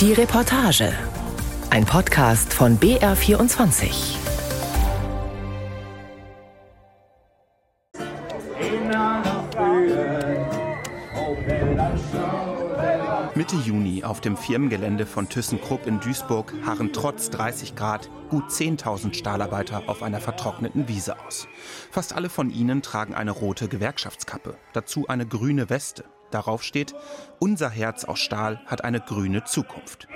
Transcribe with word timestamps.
Die 0.00 0.14
Reportage. 0.14 0.94
Ein 1.68 1.84
Podcast 1.84 2.54
von 2.54 2.78
BR24. 2.78 3.90
Mitte 13.34 13.56
Juni 13.56 14.02
auf 14.02 14.22
dem 14.22 14.38
Firmengelände 14.38 15.04
von 15.04 15.28
ThyssenKrupp 15.28 15.86
in 15.86 16.00
Duisburg 16.00 16.54
harren 16.64 16.94
trotz 16.94 17.28
30 17.28 17.74
Grad 17.74 18.08
gut 18.30 18.44
10.000 18.44 19.12
Stahlarbeiter 19.12 19.82
auf 19.86 20.02
einer 20.02 20.22
vertrockneten 20.22 20.88
Wiese 20.88 21.20
aus. 21.26 21.46
Fast 21.90 22.14
alle 22.14 22.30
von 22.30 22.48
ihnen 22.48 22.80
tragen 22.80 23.14
eine 23.14 23.32
rote 23.32 23.68
Gewerkschaftskappe, 23.68 24.56
dazu 24.72 25.08
eine 25.08 25.26
grüne 25.26 25.68
Weste. 25.68 26.04
Darauf 26.30 26.62
steht, 26.62 26.94
unser 27.38 27.70
Herz 27.70 28.04
aus 28.04 28.20
Stahl 28.20 28.60
hat 28.66 28.84
eine 28.84 29.00
grüne 29.00 29.44
Zukunft. 29.44 30.08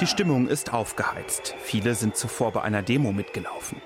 Die 0.00 0.06
Stimmung 0.06 0.48
ist 0.48 0.72
aufgeheizt. 0.72 1.54
Viele 1.62 1.94
sind 1.94 2.16
zuvor 2.16 2.52
bei 2.52 2.62
einer 2.62 2.82
Demo 2.82 3.12
mitgelaufen. 3.12 3.80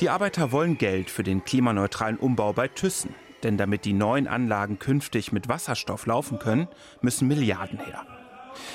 Die 0.00 0.08
Arbeiter 0.08 0.52
wollen 0.52 0.78
Geld 0.78 1.10
für 1.10 1.22
den 1.22 1.44
klimaneutralen 1.44 2.16
Umbau 2.16 2.52
bei 2.52 2.68
Thyssen. 2.68 3.14
Denn 3.42 3.56
damit 3.56 3.84
die 3.84 3.92
neuen 3.92 4.26
Anlagen 4.28 4.78
künftig 4.78 5.32
mit 5.32 5.48
Wasserstoff 5.48 6.06
laufen 6.06 6.38
können, 6.38 6.68
müssen 7.00 7.28
Milliarden 7.28 7.78
her. 7.78 8.06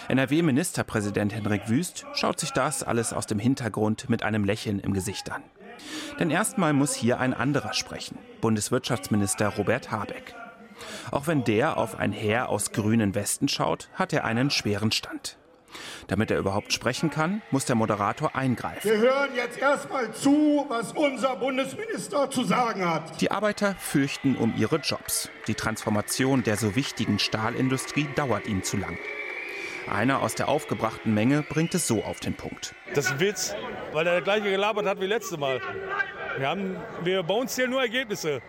NRW-Ministerpräsident 0.08 1.34
Henrik 1.34 1.70
Wüst 1.70 2.06
schaut 2.14 2.40
sich 2.40 2.52
das 2.52 2.84
alles 2.84 3.14
aus 3.14 3.28
dem 3.28 3.40
Hintergrund 3.40 4.09
mit 4.09 4.23
einem 4.23 4.44
Lächeln 4.44 4.80
im 4.80 4.94
Gesicht 4.94 5.31
an. 5.31 5.44
Denn 6.20 6.30
erstmal 6.30 6.74
muss 6.74 6.94
hier 6.94 7.20
ein 7.20 7.34
anderer 7.34 7.74
sprechen, 7.74 8.18
Bundeswirtschaftsminister 8.42 9.50
Robert 9.50 9.92
Habeck. 9.92 10.36
Auch 11.12 11.28
wenn 11.28 11.44
der 11.44 11.78
auf 11.78 12.00
ein 12.00 12.12
Heer 12.12 12.50
aus 12.50 12.72
grünen 12.72 13.16
Westen 13.16 13.48
schaut, 13.48 13.90
hat 13.94 14.14
er 14.14 14.26
einen 14.26 14.50
schweren 14.50 14.92
Stand. 14.92 15.38
Damit 16.08 16.32
er 16.32 16.38
überhaupt 16.38 16.72
sprechen 16.72 17.09
kann, 17.09 17.42
muss 17.52 17.66
der 17.66 17.76
Moderator 17.76 18.36
eingreifen. 18.36 18.90
Wir 18.90 18.98
hören 18.98 19.30
jetzt 19.36 19.58
erstmal 19.58 20.12
zu, 20.14 20.66
was 20.70 20.94
unser 20.94 21.36
Bundesminister 21.36 22.30
zu 22.30 22.44
sagen 22.44 22.88
hat. 22.88 23.20
Die 23.22 23.32
Arbeiter 23.32 23.76
fürchten 23.80 24.36
um 24.36 24.54
ihre 24.58 24.78
Jobs. 24.78 25.30
Die 25.48 25.56
Transformation 25.56 26.44
der 26.44 26.58
so 26.58 26.76
wichtigen 26.76 27.20
Stahlindustrie 27.20 28.08
dauert 28.16 28.48
ihnen 28.48 28.64
zu 28.64 28.78
lang. 28.78 28.98
Einer 29.88 30.22
aus 30.22 30.36
der 30.36 30.47
aufgebrachten 30.47 31.14
Menge 31.14 31.44
bringt 31.44 31.75
es 31.75 31.88
so 31.88 32.03
auf 32.03 32.19
den 32.19 32.33
Punkt. 32.33 32.73
Das 32.94 33.05
ist 33.05 33.11
ein 33.11 33.19
Witz, 33.19 33.55
weil 33.94 34.08
er 34.08 34.14
der 34.14 34.22
gleiche 34.22 34.50
gelabert 34.50 34.86
hat 34.86 35.00
wie 35.00 35.05
letztes 35.05 35.38
Mal. 35.38 35.61
Wir, 36.38 36.50
haben, 36.50 36.75
wir 37.03 37.23
bei 37.23 37.33
uns 37.33 37.53
zählen 37.53 37.69
nur 37.69 37.81
Ergebnisse. 37.81 38.42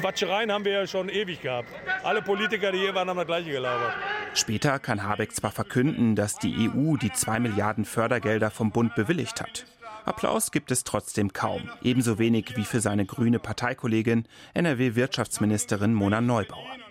Quatschereien 0.00 0.52
haben 0.52 0.64
wir 0.64 0.72
ja 0.72 0.86
schon 0.86 1.08
ewig 1.08 1.40
gehabt. 1.40 1.68
Alle 2.02 2.20
Politiker, 2.22 2.72
die 2.72 2.78
hier 2.78 2.94
waren, 2.94 3.08
haben 3.08 3.16
das 3.16 3.26
gleiche 3.26 3.50
gelabert. 3.50 3.94
Später 4.34 4.78
kann 4.78 5.04
Habeck 5.04 5.32
zwar 5.32 5.52
verkünden, 5.52 6.16
dass 6.16 6.38
die 6.38 6.68
EU 6.68 6.96
die 6.96 7.12
2 7.12 7.40
Milliarden 7.40 7.84
Fördergelder 7.84 8.50
vom 8.50 8.70
Bund 8.70 8.94
bewilligt 8.94 9.40
hat. 9.40 9.66
Applaus 10.04 10.50
gibt 10.50 10.70
es 10.70 10.84
trotzdem 10.84 11.32
kaum, 11.32 11.70
ebenso 11.82 12.18
wenig 12.18 12.56
wie 12.56 12.64
für 12.64 12.80
seine 12.80 13.06
grüne 13.06 13.38
Parteikollegin 13.38 14.26
NRW-Wirtschaftsministerin 14.52 15.94
Mona 15.94 16.20
Neubauer. 16.20 16.83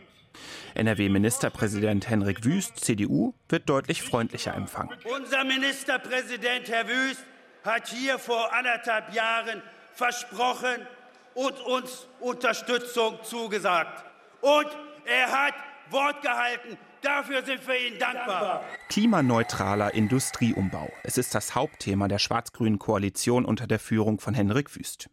NRW-Ministerpräsident 0.75 2.09
Henrik 2.09 2.43
Wüst, 2.45 2.83
CDU, 2.83 3.33
wird 3.49 3.69
deutlich 3.69 4.02
freundlicher 4.02 4.53
empfangen. 4.53 4.97
Unser 5.03 5.43
Ministerpräsident 5.43 6.69
Herr 6.69 6.88
Wüst 6.88 7.23
hat 7.63 7.88
hier 7.88 8.19
vor 8.19 8.53
anderthalb 8.53 9.13
Jahren 9.13 9.61
versprochen 9.94 10.88
und 11.35 11.59
uns 11.61 12.07
Unterstützung 12.19 13.17
zugesagt. 13.23 14.03
Und 14.41 14.67
er 15.05 15.31
hat 15.31 15.53
Wort 15.89 16.21
gehalten. 16.21 16.77
Dafür 17.01 17.44
sind 17.44 17.67
wir 17.67 17.88
Ihnen 17.88 17.99
dankbar. 17.99 18.63
Klimaneutraler 18.89 19.94
Industrieumbau. 19.94 20.89
Es 21.03 21.17
ist 21.17 21.35
das 21.35 21.53
Hauptthema 21.53 22.07
der 22.07 22.19
schwarz-grünen 22.19 22.79
Koalition 22.79 23.44
unter 23.45 23.67
der 23.67 23.79
Führung 23.79 24.19
von 24.19 24.33
Henrik 24.33 24.75
Wüst. 24.75 25.09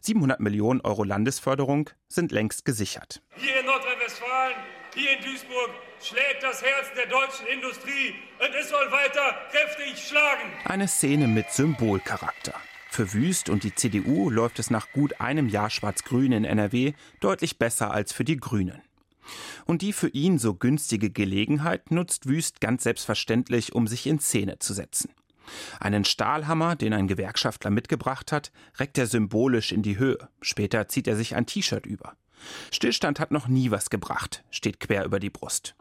700 0.00 0.40
Millionen 0.40 0.80
Euro 0.80 1.04
Landesförderung 1.04 1.90
sind 2.08 2.32
längst 2.32 2.64
gesichert. 2.64 3.22
Hier 3.36 3.60
in 3.60 3.66
Nordrhein-Westfalen, 3.66 4.56
hier 4.94 5.18
in 5.18 5.24
Duisburg 5.24 5.70
schlägt 6.00 6.42
das 6.42 6.62
Herz 6.62 6.86
der 6.96 7.06
deutschen 7.06 7.46
Industrie 7.46 8.14
und 8.38 8.54
es 8.54 8.68
soll 8.68 8.90
weiter 8.90 9.36
kräftig 9.50 10.06
schlagen. 10.06 10.52
Eine 10.64 10.88
Szene 10.88 11.26
mit 11.26 11.50
Symbolcharakter. 11.50 12.54
Für 12.90 13.12
Wüst 13.12 13.48
und 13.48 13.64
die 13.64 13.74
CDU 13.74 14.30
läuft 14.30 14.58
es 14.60 14.70
nach 14.70 14.92
gut 14.92 15.20
einem 15.20 15.48
Jahr 15.48 15.70
Schwarz-Grün 15.70 16.32
in 16.32 16.44
NRW 16.44 16.92
deutlich 17.20 17.58
besser 17.58 17.90
als 17.90 18.12
für 18.12 18.24
die 18.24 18.36
Grünen. 18.36 18.80
Und 19.64 19.82
die 19.82 19.92
für 19.92 20.08
ihn 20.08 20.38
so 20.38 20.54
günstige 20.54 21.10
Gelegenheit 21.10 21.90
nutzt 21.90 22.28
Wüst 22.28 22.60
ganz 22.60 22.84
selbstverständlich, 22.84 23.74
um 23.74 23.88
sich 23.88 24.06
in 24.06 24.20
Szene 24.20 24.58
zu 24.58 24.74
setzen. 24.74 25.10
Einen 25.80 26.04
Stahlhammer, 26.04 26.76
den 26.76 26.92
ein 26.92 27.08
Gewerkschaftler 27.08 27.70
mitgebracht 27.70 28.32
hat, 28.32 28.52
reckt 28.78 28.96
er 28.98 29.06
symbolisch 29.06 29.72
in 29.72 29.82
die 29.82 29.98
Höhe. 29.98 30.28
Später 30.40 30.88
zieht 30.88 31.08
er 31.08 31.16
sich 31.16 31.34
ein 31.34 31.46
T-Shirt 31.46 31.86
über. 31.86 32.16
Stillstand 32.72 33.20
hat 33.20 33.30
noch 33.30 33.48
nie 33.48 33.70
was 33.70 33.90
gebracht, 33.90 34.44
steht 34.50 34.80
quer 34.80 35.04
über 35.04 35.20
die 35.20 35.30
Brust. 35.30 35.74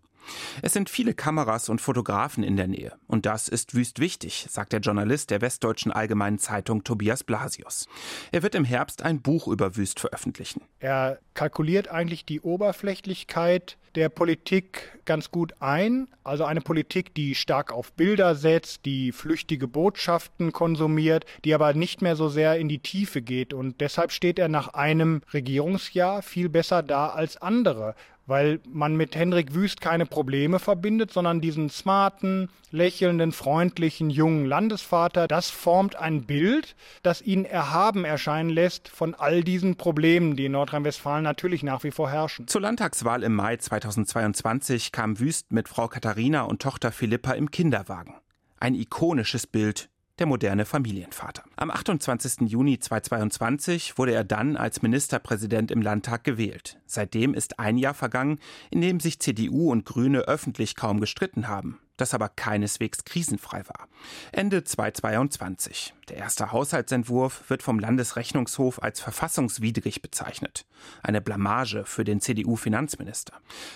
Es 0.62 0.74
sind 0.74 0.90
viele 0.90 1.13
Kameras 1.13 1.69
und 1.69 1.81
Fotografen 1.81 2.44
in 2.44 2.56
der 2.56 2.68
Nähe. 2.68 2.94
Und 3.07 3.25
das 3.25 3.50
ist 3.50 3.75
wüst 3.75 4.00
wichtig, 4.00 4.47
sagt 4.50 4.74
der 4.74 4.79
Journalist 4.79 5.31
der 5.31 5.41
Westdeutschen 5.41 5.91
Allgemeinen 5.91 6.40
Zeitung 6.40 6.84
Tobias 6.84 7.24
Blasius. 7.24 7.88
Er 8.31 8.44
wird 8.44 8.56
im 8.56 8.66
Herbst 8.66 9.03
ein 9.03 9.22
Buch 9.22 9.47
über 9.47 9.75
Wüst 9.75 10.00
veröffentlichen. 10.00 10.62
Er 10.79 11.19
kalkuliert 11.34 11.90
eigentlich 11.90 12.25
die 12.25 12.41
Oberflächlichkeit 12.41 13.78
der 13.96 14.09
Politik 14.09 15.00
ganz 15.06 15.31
gut 15.31 15.54
ein. 15.59 16.08
Also 16.24 16.46
eine 16.46 16.62
Politik, 16.62 17.14
die 17.14 17.36
stark 17.36 17.72
auf 17.72 17.94
Bilder 17.94 18.36
setzt, 18.36 18.86
die 18.86 19.12
flüchtige 19.12 19.68
Botschaften 19.68 20.52
konsumiert, 20.52 21.26
die 21.44 21.54
aber 21.54 21.74
nicht 21.74 22.02
mehr 22.02 22.16
so 22.16 22.30
sehr 22.30 22.58
in 22.58 22.70
die 22.70 22.80
Tiefe 22.80 23.22
geht. 23.22 23.54
Und 23.54 23.81
deshalb 23.81 24.12
steht 24.12 24.40
er 24.40 24.48
nach 24.48 24.70
einem 24.70 25.22
Regierungsjahr 25.34 26.22
viel 26.22 26.50
besser 26.50 26.84
da 26.84 27.09
als 27.09 27.38
andere 27.38 27.96
weil 28.26 28.60
man 28.72 28.96
mit 28.96 29.16
Hendrik 29.16 29.54
Wüst 29.54 29.82
keine 29.82 30.06
Probleme 30.06 30.60
verbindet, 30.60 31.12
sondern 31.12 31.42
diesen 31.42 31.70
smarten, 31.70 32.50
lächelnden, 32.72 33.32
freundlichen, 33.32 34.10
jungen 34.10 34.46
Landesvater. 34.46 35.28
Das 35.28 35.50
formt 35.50 35.96
ein 35.96 36.24
Bild, 36.24 36.76
das 37.04 37.22
ihn 37.22 37.46
erhaben 37.46 38.06
erscheinen 38.06 38.50
lässt 38.50 38.88
von 38.88 39.14
all 39.14 39.44
diesen 39.44 39.76
Problemen, 39.76 40.36
die 40.36 40.46
in 40.46 40.54
Nordrhein-Westfalen 40.54 41.24
natürlich 41.24 41.64
nach 41.64 41.84
wie 41.84 41.92
vor 41.92 42.10
herrschen. 42.10 42.48
Zur 42.48 42.62
Landtagswahl 42.62 43.24
im 43.24 43.36
Mai 43.36 43.58
2022 43.58 44.92
kam 44.92 45.20
Wüst 45.20 45.52
mit 45.52 45.68
Frau 45.68 45.88
Katharina 45.88 46.44
und 46.44 46.62
Tochter 46.62 46.92
Philippa 46.92 47.34
im 47.34 47.52
Kinderwagen. 47.52 48.16
Ein 48.60 48.76
ikonisches 48.76 49.46
Bild 49.46 49.90
der 50.19 50.28
moderne 50.28 50.66
Familienvater. 50.66 51.44
Am 51.56 51.72
28. 51.72 52.50
Juni 52.50 52.79
2022 52.79 53.97
wurde 53.97 54.13
er 54.13 54.24
dann 54.24 54.57
als 54.57 54.81
Ministerpräsident 54.81 55.72
im 55.72 55.81
Landtag 55.81 56.24
gewählt. 56.24 56.78
Seitdem 56.85 57.34
ist 57.34 57.59
ein 57.59 57.78
Jahr 57.78 57.94
vergangen, 57.94 58.40
in 58.69 58.81
dem 58.81 59.00
sich 59.00 59.19
CDU 59.19 59.72
und 59.72 59.85
Grüne 59.85 60.19
öffentlich 60.22 60.75
kaum 60.75 61.00
gestritten 61.00 61.47
haben, 61.47 61.79
das 61.97 62.13
aber 62.13 62.29
keineswegs 62.29 63.06
krisenfrei 63.06 63.63
war. 63.68 63.88
Ende 64.31 64.63
2022. 64.63 65.94
Der 66.09 66.18
erste 66.18 66.51
Haushaltsentwurf 66.51 67.50
wird 67.50 67.63
vom 67.63 67.80
Landesrechnungshof 67.80 68.81
als 68.84 69.00
verfassungswidrig 69.00 70.01
bezeichnet. 70.01 70.66
Eine 71.01 71.22
Blamage 71.22 71.85
für 71.85 72.03
den 72.03 72.22
CDU-Finanzminister. 72.22 73.34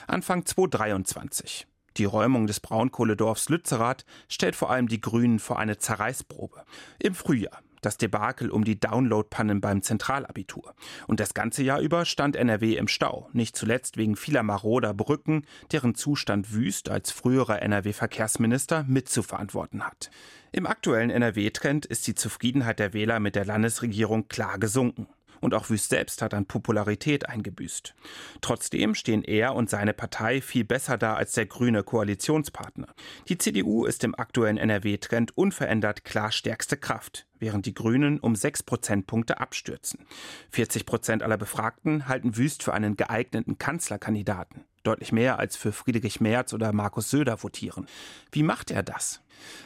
Anfang 0.07 0.45
2023. 0.45 1.67
Die 1.97 2.05
Räumung 2.05 2.47
des 2.47 2.59
Braunkohledorfs 2.59 3.49
Lützerath 3.49 4.05
stellt 4.29 4.55
vor 4.55 4.69
allem 4.69 4.87
die 4.87 5.01
Grünen 5.01 5.39
vor 5.39 5.59
eine 5.59 5.77
Zerreißprobe. 5.77 6.63
Im 6.99 7.15
Frühjahr 7.15 7.61
das 7.81 7.97
Debakel 7.97 8.49
um 8.49 8.63
die 8.63 8.79
Downloadpannen 8.79 9.61
beim 9.61 9.81
Zentralabitur. 9.81 10.73
Und 11.07 11.19
das 11.19 11.33
ganze 11.33 11.63
Jahr 11.63 11.79
über 11.79 12.05
stand 12.05 12.35
NRW 12.35 12.75
im 12.75 12.87
Stau, 12.87 13.29
nicht 13.33 13.55
zuletzt 13.55 13.97
wegen 13.97 14.15
vieler 14.15 14.43
maroder 14.43 14.93
Brücken, 14.93 15.45
deren 15.71 15.95
Zustand 15.95 16.53
Wüst 16.53 16.89
als 16.89 17.11
früherer 17.11 17.61
NRW-Verkehrsminister 17.61 18.83
mitzuverantworten 18.87 19.85
hat. 19.85 20.09
Im 20.51 20.65
aktuellen 20.65 21.11
NRW-Trend 21.11 21.85
ist 21.85 22.07
die 22.07 22.15
Zufriedenheit 22.15 22.79
der 22.79 22.93
Wähler 22.93 23.19
mit 23.19 23.35
der 23.35 23.45
Landesregierung 23.45 24.27
klar 24.27 24.57
gesunken 24.57 25.07
und 25.41 25.53
auch 25.53 25.69
Wüst 25.69 25.89
selbst 25.89 26.21
hat 26.21 26.33
an 26.33 26.45
Popularität 26.45 27.29
eingebüßt. 27.29 27.95
Trotzdem 28.41 28.95
stehen 28.95 29.23
er 29.23 29.55
und 29.55 29.69
seine 29.69 29.93
Partei 29.93 30.41
viel 30.41 30.63
besser 30.63 30.97
da 30.97 31.15
als 31.15 31.33
der 31.33 31.45
grüne 31.45 31.83
Koalitionspartner. 31.83 32.87
Die 33.29 33.37
CDU 33.37 33.85
ist 33.85 34.03
im 34.03 34.15
aktuellen 34.15 34.57
NRW-Trend 34.57 35.37
unverändert 35.37 36.03
klar 36.03 36.31
stärkste 36.31 36.77
Kraft, 36.77 37.27
während 37.39 37.65
die 37.65 37.73
Grünen 37.73 38.19
um 38.19 38.35
sechs 38.35 38.63
Prozentpunkte 38.63 39.39
abstürzen. 39.39 40.05
40 40.51 40.85
Prozent 40.85 41.23
aller 41.23 41.37
Befragten 41.37 42.07
halten 42.07 42.37
Wüst 42.37 42.63
für 42.63 42.73
einen 42.73 42.95
geeigneten 42.97 43.57
Kanzlerkandidaten 43.57 44.65
deutlich 44.87 45.11
mehr 45.11 45.37
als 45.37 45.57
für 45.57 45.73
Friedrich 45.73 46.21
Merz 46.21 46.53
oder 46.53 46.71
Markus 46.71 47.09
Söder 47.09 47.43
votieren. 47.43 47.87
Wie 48.31 48.43
macht 48.43 48.71
er 48.71 48.83
das? 48.83 49.21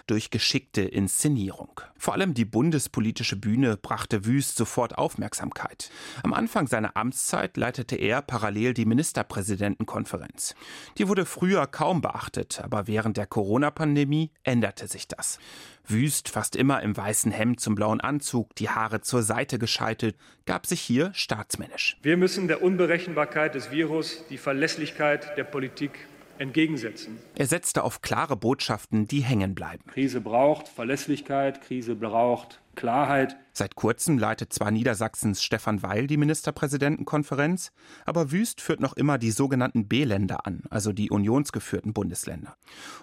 Durch 0.07 0.29
geschickte 0.29 0.81
Inszenierung. 0.81 1.81
Vor 1.97 2.13
allem 2.13 2.33
die 2.33 2.45
bundespolitische 2.45 3.35
Bühne 3.35 3.77
brachte 3.77 4.25
Wüst 4.25 4.57
sofort 4.57 4.97
Aufmerksamkeit. 4.97 5.91
Am 6.23 6.33
Anfang 6.33 6.67
seiner 6.67 6.97
Amtszeit 6.97 7.57
leitete 7.57 7.95
er 7.95 8.21
parallel 8.21 8.73
die 8.73 8.85
Ministerpräsidentenkonferenz. 8.85 10.55
Die 10.97 11.07
wurde 11.07 11.25
früher 11.25 11.67
kaum 11.67 12.01
beachtet, 12.01 12.61
aber 12.63 12.87
während 12.87 13.17
der 13.17 13.27
Corona-Pandemie 13.27 14.31
änderte 14.43 14.87
sich 14.87 15.07
das. 15.07 15.39
Wüst, 15.85 16.29
fast 16.29 16.55
immer 16.55 16.81
im 16.81 16.95
weißen 16.95 17.31
Hemd 17.31 17.59
zum 17.59 17.75
blauen 17.75 18.01
Anzug, 18.01 18.55
die 18.55 18.69
Haare 18.69 19.01
zur 19.01 19.23
Seite 19.23 19.59
gescheitelt, 19.59 20.15
gab 20.45 20.65
sich 20.65 20.81
hier 20.81 21.11
staatsmännisch. 21.13 21.97
Wir 22.01 22.17
müssen 22.17 22.47
der 22.47 22.61
Unberechenbarkeit 22.61 23.55
des 23.55 23.71
Virus 23.71 24.23
die 24.29 24.37
Verlässlichkeit 24.37 25.37
der 25.37 25.43
Politik 25.43 25.91
entgegensetzen. 26.37 27.17
Er 27.35 27.47
setzte 27.47 27.83
auf 27.83 28.01
klare 28.01 28.35
Botschaften, 28.35 29.07
die 29.07 29.21
hängen 29.21 29.55
bleiben. 29.55 29.83
Krise 29.87 30.21
braucht 30.21 30.67
Verlässlichkeit, 30.67 31.61
Krise 31.61 31.95
braucht 31.95 32.61
Klarheit. 32.75 33.35
Seit 33.53 33.75
kurzem 33.75 34.17
leitet 34.17 34.53
zwar 34.53 34.71
Niedersachsens 34.71 35.43
Stefan 35.43 35.83
Weil 35.83 36.07
die 36.07 36.17
Ministerpräsidentenkonferenz, 36.17 37.71
aber 38.05 38.31
Wüst 38.31 38.61
führt 38.61 38.79
noch 38.79 38.93
immer 38.93 39.17
die 39.17 39.31
sogenannten 39.31 39.87
B-Länder 39.87 40.45
an, 40.47 40.63
also 40.69 40.93
die 40.93 41.09
unionsgeführten 41.09 41.93
Bundesländer. 41.93 42.55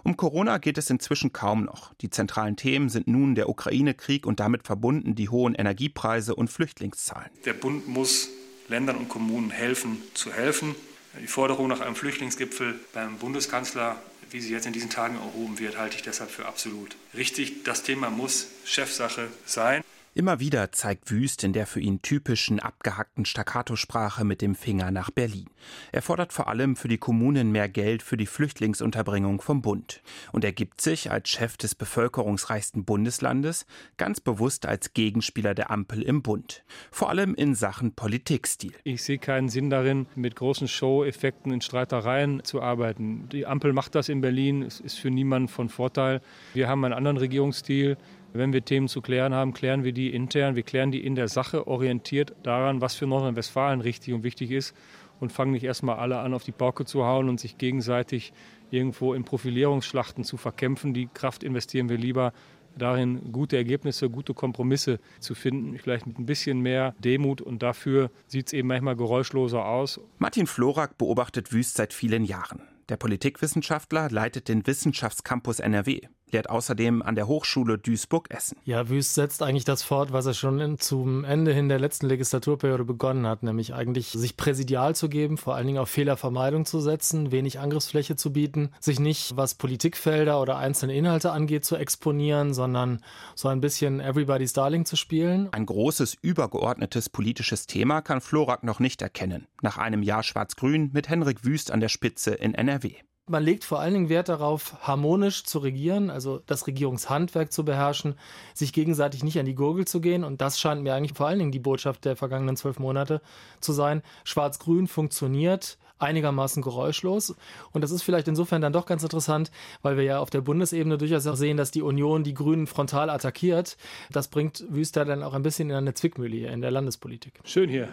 Um 0.04 0.16
Corona 0.16 0.58
geht 0.58 0.78
es 0.78 0.90
inzwischen 0.90 1.32
kaum 1.32 1.64
noch. 1.64 1.94
Die 1.94 2.10
zentralen 2.10 2.56
Themen 2.56 2.88
sind 2.88 3.08
nun 3.08 3.34
der 3.34 3.48
Ukraine-Krieg 3.48 4.26
und 4.26 4.40
damit 4.40 4.66
verbunden 4.66 5.14
die 5.14 5.28
hohen 5.28 5.54
Energiepreise 5.54 6.34
und 6.34 6.48
Flüchtlingszahlen. 6.48 7.30
Der 7.44 7.52
Bund 7.52 7.86
muss 7.88 8.30
Ländern 8.68 8.96
und 8.96 9.08
Kommunen 9.08 9.50
helfen, 9.50 9.98
zu 10.14 10.32
helfen. 10.32 10.74
Die 11.20 11.26
Forderung 11.26 11.68
nach 11.68 11.80
einem 11.80 11.96
Flüchtlingsgipfel 11.96 12.78
beim 12.92 13.18
Bundeskanzler, 13.18 14.00
wie 14.30 14.40
sie 14.40 14.52
jetzt 14.52 14.66
in 14.66 14.72
diesen 14.72 14.90
Tagen 14.90 15.16
erhoben 15.16 15.58
wird, 15.58 15.78
halte 15.78 15.96
ich 15.96 16.02
deshalb 16.02 16.30
für 16.30 16.46
absolut 16.46 16.96
richtig. 17.14 17.64
Das 17.64 17.82
Thema 17.82 18.10
muss 18.10 18.48
Chefsache 18.64 19.28
sein. 19.46 19.82
Immer 20.14 20.40
wieder 20.40 20.72
zeigt 20.72 21.10
Wüst 21.10 21.44
in 21.44 21.52
der 21.52 21.66
für 21.66 21.80
ihn 21.80 22.02
typischen 22.02 22.60
abgehackten 22.60 23.24
Staccatosprache 23.24 24.24
mit 24.24 24.42
dem 24.42 24.54
Finger 24.54 24.90
nach 24.90 25.10
Berlin. 25.10 25.48
Er 25.92 26.02
fordert 26.02 26.32
vor 26.32 26.48
allem 26.48 26.76
für 26.76 26.88
die 26.88 26.98
Kommunen 26.98 27.52
mehr 27.52 27.68
Geld 27.68 28.02
für 28.02 28.16
die 28.16 28.26
Flüchtlingsunterbringung 28.26 29.40
vom 29.40 29.62
Bund. 29.62 30.02
Und 30.32 30.44
er 30.44 30.52
gibt 30.52 30.80
sich 30.80 31.10
als 31.10 31.28
Chef 31.28 31.56
des 31.56 31.74
bevölkerungsreichsten 31.74 32.84
Bundeslandes 32.84 33.66
ganz 33.96 34.20
bewusst 34.20 34.66
als 34.66 34.94
Gegenspieler 34.94 35.54
der 35.54 35.70
Ampel 35.70 36.02
im 36.02 36.22
Bund. 36.22 36.64
Vor 36.90 37.10
allem 37.10 37.34
in 37.34 37.54
Sachen 37.54 37.94
Politikstil. 37.94 38.72
Ich 38.84 39.02
sehe 39.02 39.18
keinen 39.18 39.48
Sinn 39.48 39.70
darin, 39.70 40.06
mit 40.16 40.36
großen 40.36 40.68
Show-Effekten 40.68 41.52
in 41.52 41.60
Streitereien 41.60 42.42
zu 42.44 42.62
arbeiten. 42.62 43.28
Die 43.28 43.46
Ampel 43.46 43.72
macht 43.72 43.94
das 43.94 44.08
in 44.08 44.20
Berlin. 44.20 44.62
Es 44.62 44.80
ist 44.80 44.98
für 44.98 45.10
niemanden 45.10 45.48
von 45.48 45.68
Vorteil. 45.68 46.22
Wir 46.54 46.68
haben 46.68 46.84
einen 46.84 46.94
anderen 46.94 47.18
Regierungsstil. 47.18 47.98
Wenn 48.32 48.52
wir 48.52 48.64
Themen 48.64 48.88
zu 48.88 49.00
klären 49.00 49.34
haben, 49.34 49.52
klären 49.52 49.84
wir 49.84 49.92
die 49.92 50.12
intern. 50.12 50.54
Wir 50.54 50.62
klären 50.62 50.92
die 50.92 51.04
in 51.04 51.14
der 51.14 51.28
Sache, 51.28 51.66
orientiert 51.66 52.34
daran, 52.42 52.80
was 52.80 52.94
für 52.94 53.06
Nordrhein-Westfalen 53.06 53.80
richtig 53.80 54.14
und 54.14 54.22
wichtig 54.22 54.50
ist 54.50 54.74
und 55.20 55.32
fangen 55.32 55.52
nicht 55.52 55.64
erstmal 55.64 55.96
alle 55.96 56.18
an, 56.18 56.34
auf 56.34 56.44
die 56.44 56.52
Pauke 56.52 56.84
zu 56.84 57.04
hauen 57.04 57.28
und 57.28 57.40
sich 57.40 57.58
gegenseitig 57.58 58.32
irgendwo 58.70 59.14
in 59.14 59.24
Profilierungsschlachten 59.24 60.24
zu 60.24 60.36
verkämpfen. 60.36 60.94
Die 60.94 61.08
Kraft 61.12 61.42
investieren 61.42 61.88
wir 61.88 61.96
lieber 61.96 62.32
darin, 62.76 63.32
gute 63.32 63.56
Ergebnisse, 63.56 64.08
gute 64.10 64.34
Kompromisse 64.34 65.00
zu 65.20 65.34
finden, 65.34 65.78
vielleicht 65.78 66.06
mit 66.06 66.18
ein 66.18 66.26
bisschen 66.26 66.60
mehr 66.60 66.94
Demut 66.98 67.40
und 67.40 67.62
dafür 67.62 68.10
sieht 68.26 68.48
es 68.48 68.52
eben 68.52 68.68
manchmal 68.68 68.96
geräuschloser 68.96 69.64
aus. 69.64 70.00
Martin 70.18 70.46
Florak 70.46 70.96
beobachtet 70.98 71.52
Wüst 71.52 71.76
seit 71.76 71.92
vielen 71.92 72.24
Jahren. 72.24 72.62
Der 72.88 72.96
Politikwissenschaftler 72.96 74.08
leitet 74.10 74.48
den 74.48 74.66
Wissenschaftscampus 74.66 75.60
NRW, 75.60 76.02
lehrt 76.32 76.50
außerdem 76.50 77.02
an 77.02 77.14
der 77.14 77.28
Hochschule 77.28 77.78
Duisburg-Essen. 77.78 78.58
Ja, 78.64 78.88
Wüst 78.88 79.14
setzt 79.14 79.42
eigentlich 79.42 79.64
das 79.64 79.82
fort, 79.82 80.12
was 80.12 80.26
er 80.26 80.34
schon 80.34 80.78
zum 80.78 81.24
Ende 81.24 81.52
hin 81.52 81.68
der 81.68 81.78
letzten 81.78 82.06
Legislaturperiode 82.06 82.84
begonnen 82.84 83.26
hat, 83.26 83.42
nämlich 83.42 83.74
eigentlich 83.74 84.08
sich 84.10 84.36
präsidial 84.36 84.94
zu 84.94 85.08
geben, 85.08 85.36
vor 85.36 85.54
allen 85.54 85.66
Dingen 85.66 85.78
auf 85.78 85.90
Fehlervermeidung 85.90 86.64
zu 86.64 86.80
setzen, 86.80 87.32
wenig 87.32 87.58
Angriffsfläche 87.58 88.16
zu 88.16 88.32
bieten, 88.32 88.70
sich 88.80 89.00
nicht, 89.00 89.36
was 89.36 89.54
Politikfelder 89.54 90.40
oder 90.40 90.58
einzelne 90.58 90.94
Inhalte 90.94 91.32
angeht, 91.32 91.64
zu 91.64 91.76
exponieren, 91.76 92.54
sondern 92.54 93.02
so 93.34 93.48
ein 93.48 93.60
bisschen 93.60 94.00
Everybody's 94.00 94.52
Darling 94.52 94.84
zu 94.84 94.96
spielen. 94.96 95.48
Ein 95.52 95.66
großes, 95.66 96.16
übergeordnetes 96.20 97.08
politisches 97.08 97.66
Thema 97.66 98.00
kann 98.00 98.20
Florak 98.20 98.64
noch 98.64 98.80
nicht 98.80 99.02
erkennen. 99.02 99.46
Nach 99.62 99.78
einem 99.78 100.02
Jahr 100.02 100.22
Schwarz-Grün 100.22 100.90
mit 100.92 101.08
Henrik 101.08 101.44
Wüst 101.44 101.70
an 101.70 101.80
der 101.80 101.88
Spitze 101.88 102.34
in 102.34 102.54
NRW. 102.54 102.94
Man 103.28 103.42
legt 103.42 103.64
vor 103.64 103.80
allen 103.80 103.94
Dingen 103.94 104.08
Wert 104.08 104.28
darauf, 104.28 104.74
harmonisch 104.80 105.44
zu 105.44 105.58
regieren, 105.58 106.10
also 106.10 106.40
das 106.46 106.66
Regierungshandwerk 106.66 107.52
zu 107.52 107.64
beherrschen, 107.64 108.14
sich 108.54 108.72
gegenseitig 108.72 109.22
nicht 109.22 109.38
an 109.38 109.46
die 109.46 109.54
Gurgel 109.54 109.86
zu 109.86 110.00
gehen. 110.00 110.24
Und 110.24 110.40
das 110.40 110.58
scheint 110.58 110.82
mir 110.82 110.94
eigentlich 110.94 111.16
vor 111.16 111.26
allen 111.26 111.38
Dingen 111.38 111.52
die 111.52 111.58
Botschaft 111.58 112.04
der 112.04 112.16
vergangenen 112.16 112.56
zwölf 112.56 112.78
Monate 112.78 113.20
zu 113.60 113.72
sein. 113.72 114.02
Schwarz-Grün 114.24 114.88
funktioniert 114.88 115.78
einigermaßen 115.98 116.62
geräuschlos. 116.62 117.34
Und 117.72 117.82
das 117.82 117.90
ist 117.90 118.02
vielleicht 118.02 118.28
insofern 118.28 118.62
dann 118.62 118.72
doch 118.72 118.86
ganz 118.86 119.02
interessant, 119.02 119.50
weil 119.82 119.96
wir 119.96 120.04
ja 120.04 120.20
auf 120.20 120.30
der 120.30 120.40
Bundesebene 120.40 120.98
durchaus 120.98 121.26
auch 121.26 121.36
sehen, 121.36 121.56
dass 121.56 121.70
die 121.70 121.82
Union 121.82 122.24
die 122.24 122.34
Grünen 122.34 122.66
frontal 122.66 123.10
attackiert. 123.10 123.76
Das 124.10 124.28
bringt 124.28 124.64
Wüster 124.68 125.04
dann 125.04 125.22
auch 125.22 125.34
ein 125.34 125.42
bisschen 125.42 125.70
in 125.70 125.76
eine 125.76 125.94
Zwickmühle 125.94 126.36
hier 126.36 126.50
in 126.50 126.60
der 126.60 126.70
Landespolitik. 126.70 127.40
Schön 127.44 127.68
hier. 127.68 127.88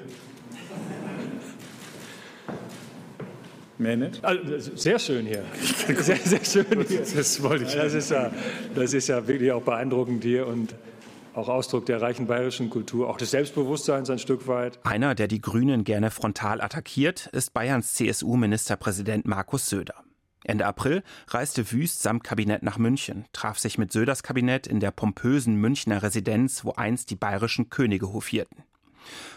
Mehr 3.78 3.98
nicht? 3.98 4.24
Also, 4.24 4.60
sehr 4.76 5.00
schön 5.00 5.26
hier. 5.26 5.44
Sehr, 5.98 6.16
sehr 6.16 6.46
schön 6.46 6.86
hier. 6.88 7.02
Das 7.02 7.44
wollte 7.44 7.66
ich. 7.66 7.76
Das 7.76 7.94
ist, 7.94 8.10
ja, 8.10 8.32
das 8.74 8.94
ist 8.94 9.08
ja 9.08 9.28
wirklich 9.28 9.52
auch 9.52 9.62
beeindruckend 9.62 10.24
hier 10.24 10.48
und 10.48 10.74
auch 11.34 11.50
Ausdruck 11.50 11.86
der 11.86 12.02
reichen 12.02 12.28
bayerischen 12.28 12.70
Kultur, 12.70 13.10
auch 13.10 13.18
des 13.18 13.32
Selbstbewusstseins 13.32 14.10
ein 14.10 14.20
Stück 14.20 14.48
weit. 14.48 14.80
Einer, 14.86 15.16
der 15.16 15.28
die 15.28 15.42
Grünen 15.42 15.84
gerne 15.84 16.10
frontal 16.10 16.62
attackiert, 16.62 17.28
ist 17.34 17.54
Bayerns 17.54 17.94
CSU-Ministerpräsident 17.96 19.26
Markus 19.26 19.68
Söder. 19.68 19.96
Ende 20.46 20.66
April 20.66 21.04
reiste 21.28 21.72
Wüst 21.72 22.02
samt 22.02 22.24
Kabinett 22.24 22.64
nach 22.64 22.78
München, 22.78 23.26
traf 23.34 23.60
sich 23.60 23.78
mit 23.78 23.92
Söders 23.92 24.24
Kabinett 24.24 24.68
in 24.68 24.80
der 24.80 24.92
pompösen 24.92 25.56
Münchner 25.56 26.04
Residenz, 26.04 26.64
wo 26.64 26.72
einst 26.72 27.10
die 27.10 27.16
bayerischen 27.16 27.70
Könige 27.70 28.14
hofierten. 28.14 28.64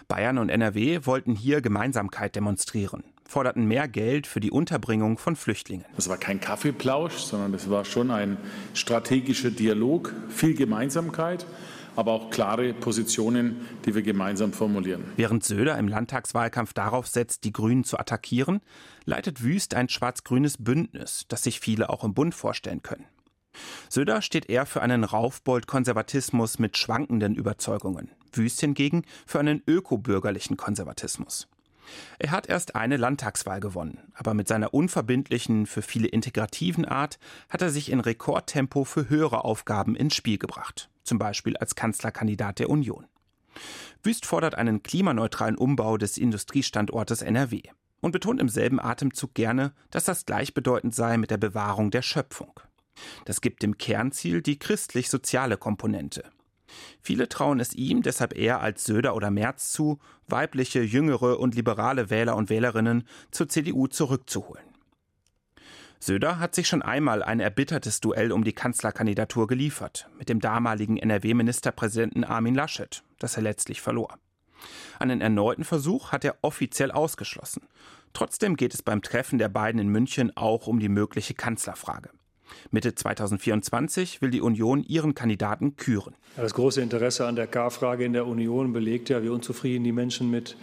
Bayern 0.06 0.38
und 0.38 0.50
NRW 0.50 1.00
wollten 1.04 1.34
hier 1.34 1.60
Gemeinsamkeit 1.60 2.36
demonstrieren 2.36 3.02
forderten 3.28 3.66
mehr 3.66 3.86
Geld 3.86 4.26
für 4.26 4.40
die 4.40 4.50
Unterbringung 4.50 5.18
von 5.18 5.36
Flüchtlingen. 5.36 5.84
Das 5.94 6.08
war 6.08 6.16
kein 6.16 6.40
Kaffeeplausch, 6.40 7.18
sondern 7.18 7.52
das 7.52 7.70
war 7.70 7.84
schon 7.84 8.10
ein 8.10 8.36
strategischer 8.74 9.50
Dialog, 9.50 10.12
viel 10.28 10.54
Gemeinsamkeit 10.54 11.46
aber 11.98 12.12
auch 12.12 12.30
klare 12.30 12.72
Positionen, 12.74 13.66
die 13.84 13.92
wir 13.92 14.02
gemeinsam 14.02 14.52
formulieren. 14.52 15.02
Während 15.16 15.42
Söder 15.42 15.76
im 15.78 15.88
Landtagswahlkampf 15.88 16.72
darauf 16.72 17.08
setzt, 17.08 17.42
die 17.42 17.52
Grünen 17.52 17.82
zu 17.82 17.98
attackieren, 17.98 18.60
leitet 19.04 19.42
Wüst 19.42 19.74
ein 19.74 19.88
schwarz-grünes 19.88 20.58
Bündnis, 20.58 21.24
das 21.26 21.42
sich 21.42 21.58
viele 21.58 21.90
auch 21.90 22.04
im 22.04 22.14
Bund 22.14 22.36
vorstellen 22.36 22.84
können. 22.84 23.06
Söder 23.88 24.22
steht 24.22 24.48
eher 24.48 24.64
für 24.64 24.80
einen 24.80 25.02
Raufbold-Konservatismus 25.02 26.60
mit 26.60 26.76
schwankenden 26.76 27.34
Überzeugungen, 27.34 28.12
Wüst 28.32 28.60
hingegen 28.60 29.02
für 29.26 29.40
einen 29.40 29.60
ökobürgerlichen 29.66 30.56
Konservatismus. 30.56 31.48
Er 32.18 32.30
hat 32.30 32.48
erst 32.48 32.74
eine 32.74 32.96
Landtagswahl 32.96 33.60
gewonnen, 33.60 33.98
aber 34.14 34.34
mit 34.34 34.48
seiner 34.48 34.74
unverbindlichen, 34.74 35.66
für 35.66 35.82
viele 35.82 36.08
integrativen 36.08 36.84
Art 36.84 37.18
hat 37.48 37.62
er 37.62 37.70
sich 37.70 37.90
in 37.90 38.00
Rekordtempo 38.00 38.84
für 38.84 39.08
höhere 39.08 39.44
Aufgaben 39.44 39.94
ins 39.94 40.14
Spiel 40.14 40.38
gebracht, 40.38 40.90
zum 41.04 41.18
Beispiel 41.18 41.56
als 41.56 41.74
Kanzlerkandidat 41.74 42.58
der 42.58 42.70
Union. 42.70 43.06
Wüst 44.02 44.26
fordert 44.26 44.54
einen 44.54 44.82
klimaneutralen 44.82 45.56
Umbau 45.56 45.96
des 45.96 46.18
Industriestandortes 46.18 47.22
NRW 47.22 47.62
und 48.00 48.12
betont 48.12 48.40
im 48.40 48.48
selben 48.48 48.80
Atemzug 48.80 49.34
gerne, 49.34 49.72
dass 49.90 50.04
das 50.04 50.26
gleichbedeutend 50.26 50.94
sei 50.94 51.16
mit 51.16 51.30
der 51.30 51.38
Bewahrung 51.38 51.90
der 51.90 52.02
Schöpfung. 52.02 52.60
Das 53.24 53.40
gibt 53.40 53.62
dem 53.62 53.78
Kernziel 53.78 54.42
die 54.42 54.58
christlich-soziale 54.58 55.56
Komponente. 55.56 56.24
Viele 57.00 57.28
trauen 57.28 57.60
es 57.60 57.74
ihm 57.74 58.02
deshalb 58.02 58.36
eher 58.36 58.60
als 58.60 58.84
Söder 58.84 59.14
oder 59.14 59.30
Merz 59.30 59.72
zu, 59.72 59.98
weibliche, 60.26 60.82
jüngere 60.82 61.40
und 61.40 61.54
liberale 61.54 62.10
Wähler 62.10 62.36
und 62.36 62.50
Wählerinnen 62.50 63.06
zur 63.30 63.48
CDU 63.48 63.86
zurückzuholen. 63.86 64.64
Söder 66.00 66.38
hat 66.38 66.54
sich 66.54 66.68
schon 66.68 66.82
einmal 66.82 67.24
ein 67.24 67.40
erbittertes 67.40 68.00
Duell 68.00 68.30
um 68.30 68.44
die 68.44 68.52
Kanzlerkandidatur 68.52 69.48
geliefert, 69.48 70.08
mit 70.16 70.28
dem 70.28 70.40
damaligen 70.40 70.96
NRW-Ministerpräsidenten 70.96 72.22
Armin 72.22 72.54
Laschet, 72.54 73.02
das 73.18 73.36
er 73.36 73.42
letztlich 73.42 73.80
verlor. 73.80 74.18
Einen 74.98 75.20
erneuten 75.20 75.64
Versuch 75.64 76.12
hat 76.12 76.24
er 76.24 76.36
offiziell 76.42 76.92
ausgeschlossen. 76.92 77.62
Trotzdem 78.12 78.56
geht 78.56 78.74
es 78.74 78.82
beim 78.82 79.02
Treffen 79.02 79.38
der 79.38 79.48
beiden 79.48 79.80
in 79.80 79.88
München 79.88 80.36
auch 80.36 80.66
um 80.66 80.78
die 80.78 80.88
mögliche 80.88 81.34
Kanzlerfrage. 81.34 82.10
Mitte 82.70 82.94
2024 82.94 84.22
will 84.22 84.30
die 84.30 84.40
Union 84.40 84.84
ihren 84.84 85.14
Kandidaten 85.14 85.76
küren. 85.76 86.14
Das 86.36 86.54
große 86.54 86.80
Interesse 86.80 87.26
an 87.26 87.36
der 87.36 87.46
K-Frage 87.46 88.04
in 88.04 88.12
der 88.12 88.26
Union 88.26 88.72
belegt 88.72 89.08
ja, 89.08 89.22
wie 89.22 89.28
unzufrieden 89.28 89.84
die 89.84 89.92
Menschen 89.92 90.30
mit 90.30 90.56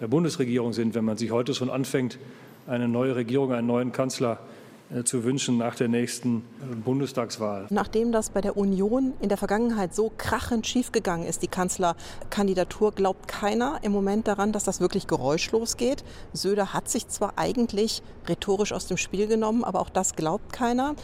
der 0.00 0.08
Bundesregierung 0.08 0.72
sind. 0.72 0.94
Wenn 0.94 1.04
man 1.04 1.16
sich 1.16 1.30
heute 1.30 1.54
schon 1.54 1.70
anfängt, 1.70 2.18
eine 2.66 2.88
neue 2.88 3.16
Regierung, 3.16 3.52
einen 3.52 3.66
neuen 3.66 3.92
Kanzler 3.92 4.32
äh, 4.32 4.55
zu 5.04 5.24
wünschen 5.24 5.58
nach 5.58 5.74
der 5.74 5.88
nächsten 5.88 6.38
äh, 6.38 6.74
Bundestagswahl. 6.76 7.66
Nachdem 7.70 8.12
das 8.12 8.30
bei 8.30 8.40
der 8.40 8.56
Union 8.56 9.14
in 9.20 9.28
der 9.28 9.38
Vergangenheit 9.38 9.94
so 9.94 10.12
krachend 10.16 10.66
schiefgegangen 10.66 11.26
ist, 11.26 11.42
die 11.42 11.48
Kanzlerkandidatur, 11.48 12.92
glaubt 12.92 13.26
keiner 13.26 13.80
im 13.82 13.92
Moment 13.92 14.28
daran, 14.28 14.52
dass 14.52 14.64
das 14.64 14.80
wirklich 14.80 15.06
geräuschlos 15.06 15.76
geht. 15.76 16.04
Söder 16.32 16.72
hat 16.72 16.88
sich 16.88 17.08
zwar 17.08 17.32
eigentlich 17.36 18.02
rhetorisch 18.28 18.72
aus 18.72 18.86
dem 18.86 18.96
Spiel 18.96 19.26
genommen, 19.26 19.64
aber 19.64 19.80
auch 19.80 19.90
das 19.90 20.14
glaubt 20.14 20.52
keiner. 20.52 20.94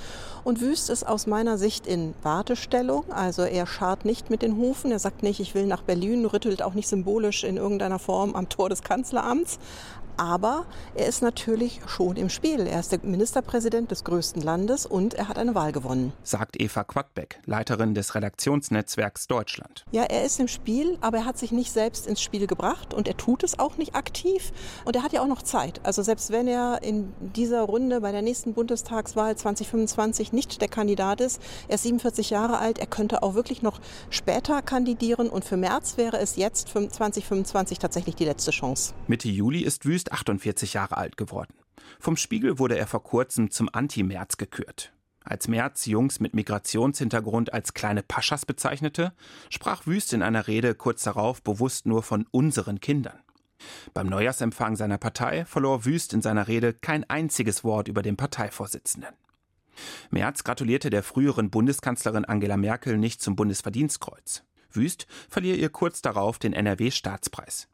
Und 0.45 0.61
Wüst 0.61 0.91
ist 0.91 1.07
aus 1.07 1.27
meiner 1.27 1.59
Sicht 1.59 1.87
in 1.87 2.15
Wartestellung. 2.23 3.05
Also 3.11 3.43
er 3.43 3.67
schart 3.67 4.05
nicht 4.05 4.31
mit 4.31 4.43
den 4.43 4.57
Hufen. 4.57 4.93
Er 4.93 4.99
sagt 4.99 5.23
nicht, 5.23 5.41
ich 5.41 5.55
will 5.55 5.67
nach 5.67 5.83
Berlin, 5.83 6.25
rüttelt 6.25 6.63
auch 6.63 6.75
nicht 6.75 6.89
symbolisch 6.89 7.45
in 7.45 7.57
irgendeiner 7.57 7.99
Form 7.99 8.35
am 8.35 8.49
Tor 8.49 8.69
des 8.69 8.83
Kanzleramts. 8.83 9.59
Aber 10.17 10.67
er 10.95 11.07
ist 11.07 11.23
natürlich 11.23 11.81
schon 11.87 12.17
im 12.17 12.29
Spiel. 12.29 12.67
Er 12.67 12.81
ist 12.81 12.93
der 12.93 13.01
Ministerpräsident 13.03 13.72
des 13.81 14.05
größten 14.05 14.43
Landes 14.43 14.85
und 14.85 15.15
er 15.15 15.29
hat 15.29 15.39
eine 15.39 15.55
Wahl 15.55 15.73
gewonnen. 15.73 16.13
Sagt 16.23 16.61
Eva 16.61 16.85
Quackbeck, 16.85 17.41
Leiterin 17.47 17.95
des 17.95 18.15
Redaktionsnetzwerks 18.15 19.27
Deutschland. 19.27 19.85
Ja, 19.93 20.03
er 20.03 20.25
ist 20.25 20.39
im 20.41 20.49
Spiel, 20.49 20.99
aber 21.01 21.19
er 21.19 21.25
hat 21.25 21.39
sich 21.39 21.53
nicht 21.53 21.73
selbst 21.73 22.07
ins 22.07 22.21
Spiel 22.21 22.47
gebracht 22.47 22.93
und 22.93 23.09
er 23.09 23.17
tut 23.17 23.43
es 23.43 23.59
auch 23.59 23.79
nicht 23.79 23.95
aktiv. 23.95 24.53
Und 24.85 24.95
er 24.95 25.03
hat 25.03 25.13
ja 25.13 25.23
auch 25.23 25.27
noch 25.27 25.43
Zeit. 25.43 25.81
Also 25.85 26.03
selbst 26.03 26.31
wenn 26.31 26.47
er 26.47 26.83
in 26.83 27.13
dieser 27.35 27.63
Runde 27.63 28.03
bei 28.03 28.13
der 28.13 28.23
nächsten 28.23 28.53
Bundestagswahl 28.53 29.37
2025 29.37 30.33
nicht 30.33 30.61
der 30.61 30.69
Kandidat 30.69 31.23
ist, 31.23 31.41
er 31.69 31.77
ist 31.77 31.85
47 31.85 32.29
Jahre 32.31 32.59
alt, 32.59 32.79
er 32.79 32.87
könnte 32.87 33.23
auch 33.23 33.35
wirklich 33.35 33.63
noch 33.63 33.81
später 34.11 34.61
kandidieren 34.61 35.31
und 35.31 35.45
für 35.45 35.57
März 35.57 35.97
wäre 35.97 36.19
es 36.19 36.37
jetzt 36.37 36.69
2025 36.69 37.79
tatsächlich 37.79 38.17
die 38.17 38.25
letzte 38.27 38.51
Chance. 38.51 38.93
Mitte 39.07 39.29
Juli 39.29 39.61
ist 39.61 39.87
Wüst 39.87 40.13
48 40.13 40.75
Jahre 40.75 40.97
alt 40.99 41.17
geworden. 41.17 41.55
Vom 41.99 42.17
Spiegel 42.17 42.59
wurde 42.59 42.79
er 42.79 42.87
vor 42.87 43.03
kurzem 43.03 43.51
zum 43.51 43.69
Anti-Merz 43.73 44.37
gekürt. 44.37 44.93
Als 45.25 45.47
Merz 45.47 45.87
Jungs 45.87 46.19
mit 46.21 46.35
Migrationshintergrund 46.35 47.53
als 47.53 47.75
kleine 47.75 48.03
Paschas 48.03 48.45
bezeichnete, 48.45 49.13
sprach 49.51 49.87
Wüst 49.87 50.13
in 50.13 50.23
einer 50.23 50.49
Rede 50.49 50.75
kurz 50.75 51.05
darauf 51.05 51.43
bewusst 51.43 51.87
nur 51.87 52.03
von 52.03 52.27
unseren 52.31 52.81
Kindern. 52.81 53.19
Beim 53.95 54.09
Neujahrsempfang 54.09 54.75
seiner 54.75 54.99
Partei 54.99 55.45
verlor 55.45 55.85
Wüst 55.85 56.13
in 56.13 56.23
seiner 56.23 56.49
Rede 56.49 56.73
kein 56.73 57.09
einziges 57.09 57.63
Wort 57.63 57.87
über 57.87 58.03
den 58.03 58.17
Parteivorsitzenden. 58.17 59.15
Merz 60.11 60.45
gratulierte 60.45 60.91
der 60.91 61.03
früheren 61.03 61.51
Bundeskanzlerin 61.51 62.25
Angela 62.25 62.57
Merkel 62.57 62.99
nicht 62.99 63.23
zum 63.23 63.37
Bundesverdienstkreuz. 63.37 64.45
Wüst 64.71 65.07
verlieh 65.29 65.55
ihr 65.55 65.71
kurz 65.71 66.03
darauf 66.03 66.39
den 66.39 66.53
NRW-Staatspreis. 66.53 67.69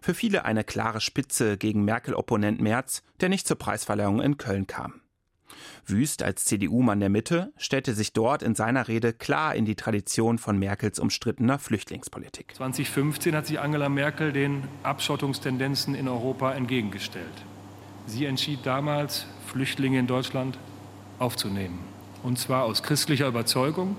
Für 0.00 0.14
viele 0.14 0.44
eine 0.44 0.64
klare 0.64 1.00
Spitze 1.00 1.56
gegen 1.56 1.84
Merkel-Opponent 1.84 2.60
Merz, 2.60 3.02
der 3.20 3.28
nicht 3.28 3.46
zur 3.46 3.58
Preisverleihung 3.58 4.20
in 4.20 4.36
Köln 4.36 4.66
kam. 4.66 5.00
Wüst 5.86 6.22
als 6.22 6.44
CDU-Mann 6.44 7.00
der 7.00 7.08
Mitte 7.08 7.52
stellte 7.56 7.94
sich 7.94 8.12
dort 8.12 8.42
in 8.42 8.54
seiner 8.54 8.88
Rede 8.88 9.12
klar 9.12 9.54
in 9.54 9.64
die 9.64 9.74
Tradition 9.74 10.38
von 10.38 10.58
Merkels 10.58 10.98
umstrittener 10.98 11.58
Flüchtlingspolitik. 11.58 12.54
2015 12.56 13.34
hat 13.34 13.46
sich 13.46 13.58
Angela 13.58 13.88
Merkel 13.88 14.32
den 14.32 14.64
Abschottungstendenzen 14.82 15.94
in 15.94 16.08
Europa 16.08 16.52
entgegengestellt. 16.52 17.44
Sie 18.06 18.24
entschied 18.24 18.60
damals, 18.64 19.26
Flüchtlinge 19.46 19.98
in 19.98 20.06
Deutschland 20.06 20.58
aufzunehmen. 21.18 21.78
Und 22.22 22.38
zwar 22.38 22.64
aus 22.64 22.82
christlicher 22.82 23.28
Überzeugung, 23.28 23.96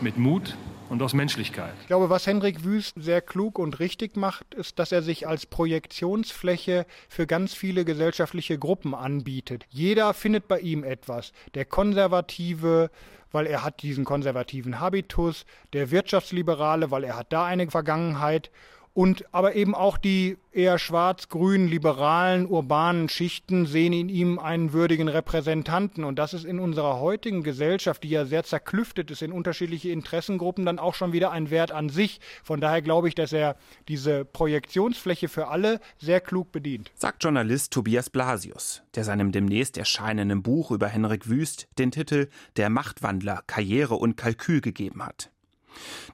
mit 0.00 0.16
Mut 0.16 0.56
und 0.88 1.02
aus 1.02 1.14
Menschlichkeit. 1.14 1.72
Ich 1.80 1.86
glaube, 1.86 2.10
was 2.10 2.26
Henrik 2.26 2.64
Wüst 2.64 2.94
sehr 2.96 3.20
klug 3.20 3.58
und 3.58 3.80
richtig 3.80 4.16
macht, 4.16 4.54
ist, 4.54 4.78
dass 4.78 4.92
er 4.92 5.02
sich 5.02 5.26
als 5.26 5.46
Projektionsfläche 5.46 6.86
für 7.08 7.26
ganz 7.26 7.54
viele 7.54 7.84
gesellschaftliche 7.84 8.58
Gruppen 8.58 8.94
anbietet. 8.94 9.64
Jeder 9.70 10.14
findet 10.14 10.48
bei 10.48 10.60
ihm 10.60 10.84
etwas. 10.84 11.32
Der 11.54 11.64
Konservative, 11.64 12.90
weil 13.32 13.46
er 13.46 13.62
hat 13.62 13.82
diesen 13.82 14.04
konservativen 14.04 14.80
Habitus, 14.80 15.44
der 15.72 15.90
Wirtschaftsliberale, 15.90 16.90
weil 16.90 17.04
er 17.04 17.16
hat 17.16 17.32
da 17.32 17.44
eine 17.44 17.70
Vergangenheit 17.70 18.50
und 18.96 19.26
aber 19.30 19.54
eben 19.56 19.74
auch 19.74 19.98
die 19.98 20.38
eher 20.52 20.78
schwarz-grün 20.78 21.68
liberalen 21.68 22.46
urbanen 22.46 23.10
Schichten 23.10 23.66
sehen 23.66 23.92
in 23.92 24.08
ihm 24.08 24.38
einen 24.38 24.72
würdigen 24.72 25.08
Repräsentanten 25.08 26.02
und 26.02 26.18
das 26.18 26.32
ist 26.32 26.46
in 26.46 26.58
unserer 26.58 26.98
heutigen 26.98 27.42
Gesellschaft, 27.42 28.02
die 28.04 28.08
ja 28.08 28.24
sehr 28.24 28.42
zerklüftet 28.42 29.10
ist 29.10 29.20
in 29.20 29.32
unterschiedliche 29.32 29.90
Interessengruppen, 29.90 30.64
dann 30.64 30.78
auch 30.78 30.94
schon 30.94 31.12
wieder 31.12 31.30
ein 31.30 31.50
Wert 31.50 31.72
an 31.72 31.90
sich. 31.90 32.20
Von 32.42 32.62
daher 32.62 32.80
glaube 32.80 33.08
ich, 33.08 33.14
dass 33.14 33.34
er 33.34 33.56
diese 33.86 34.24
Projektionsfläche 34.24 35.28
für 35.28 35.48
alle 35.48 35.80
sehr 35.98 36.22
klug 36.22 36.50
bedient. 36.50 36.90
Sagt 36.94 37.22
Journalist 37.22 37.74
Tobias 37.74 38.08
Blasius, 38.08 38.82
der 38.94 39.04
seinem 39.04 39.30
demnächst 39.30 39.76
erscheinenden 39.76 40.42
Buch 40.42 40.70
über 40.70 40.88
Henrik 40.88 41.28
Wüst 41.28 41.68
den 41.78 41.90
Titel 41.90 42.28
Der 42.56 42.70
Machtwandler 42.70 43.42
Karriere 43.46 43.96
und 43.96 44.16
Kalkül 44.16 44.62
gegeben 44.62 45.04
hat. 45.04 45.30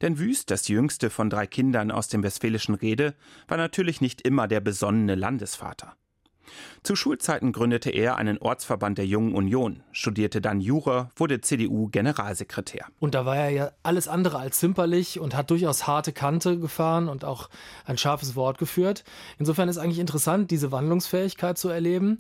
Denn 0.00 0.18
Wüst, 0.18 0.50
das 0.50 0.68
jüngste 0.68 1.10
von 1.10 1.30
drei 1.30 1.46
Kindern 1.46 1.90
aus 1.90 2.08
dem 2.08 2.22
westfälischen 2.22 2.74
Rede, 2.74 3.14
war 3.48 3.56
natürlich 3.56 4.00
nicht 4.00 4.22
immer 4.22 4.48
der 4.48 4.60
besonnene 4.60 5.14
Landesvater. 5.14 5.96
Zu 6.84 6.96
Schulzeiten 6.96 7.52
gründete 7.52 7.90
er 7.90 8.16
einen 8.16 8.38
Ortsverband 8.38 8.98
der 8.98 9.06
Jungen 9.06 9.36
Union, 9.36 9.84
studierte 9.92 10.40
dann 10.40 10.60
Jura, 10.60 11.10
wurde 11.14 11.40
CDU-Generalsekretär. 11.40 12.86
Und 12.98 13.14
da 13.14 13.24
war 13.24 13.36
er 13.36 13.50
ja 13.50 13.70
alles 13.84 14.08
andere 14.08 14.40
als 14.40 14.58
zimperlich 14.58 15.20
und 15.20 15.36
hat 15.36 15.50
durchaus 15.50 15.86
harte 15.86 16.12
Kante 16.12 16.58
gefahren 16.58 17.08
und 17.08 17.24
auch 17.24 17.50
ein 17.84 17.98
scharfes 17.98 18.34
Wort 18.34 18.58
geführt. 18.58 19.04
Insofern 19.38 19.68
ist 19.68 19.78
eigentlich 19.78 20.00
interessant, 20.00 20.50
diese 20.50 20.72
Wandlungsfähigkeit 20.72 21.56
zu 21.56 21.68
erleben 21.68 22.18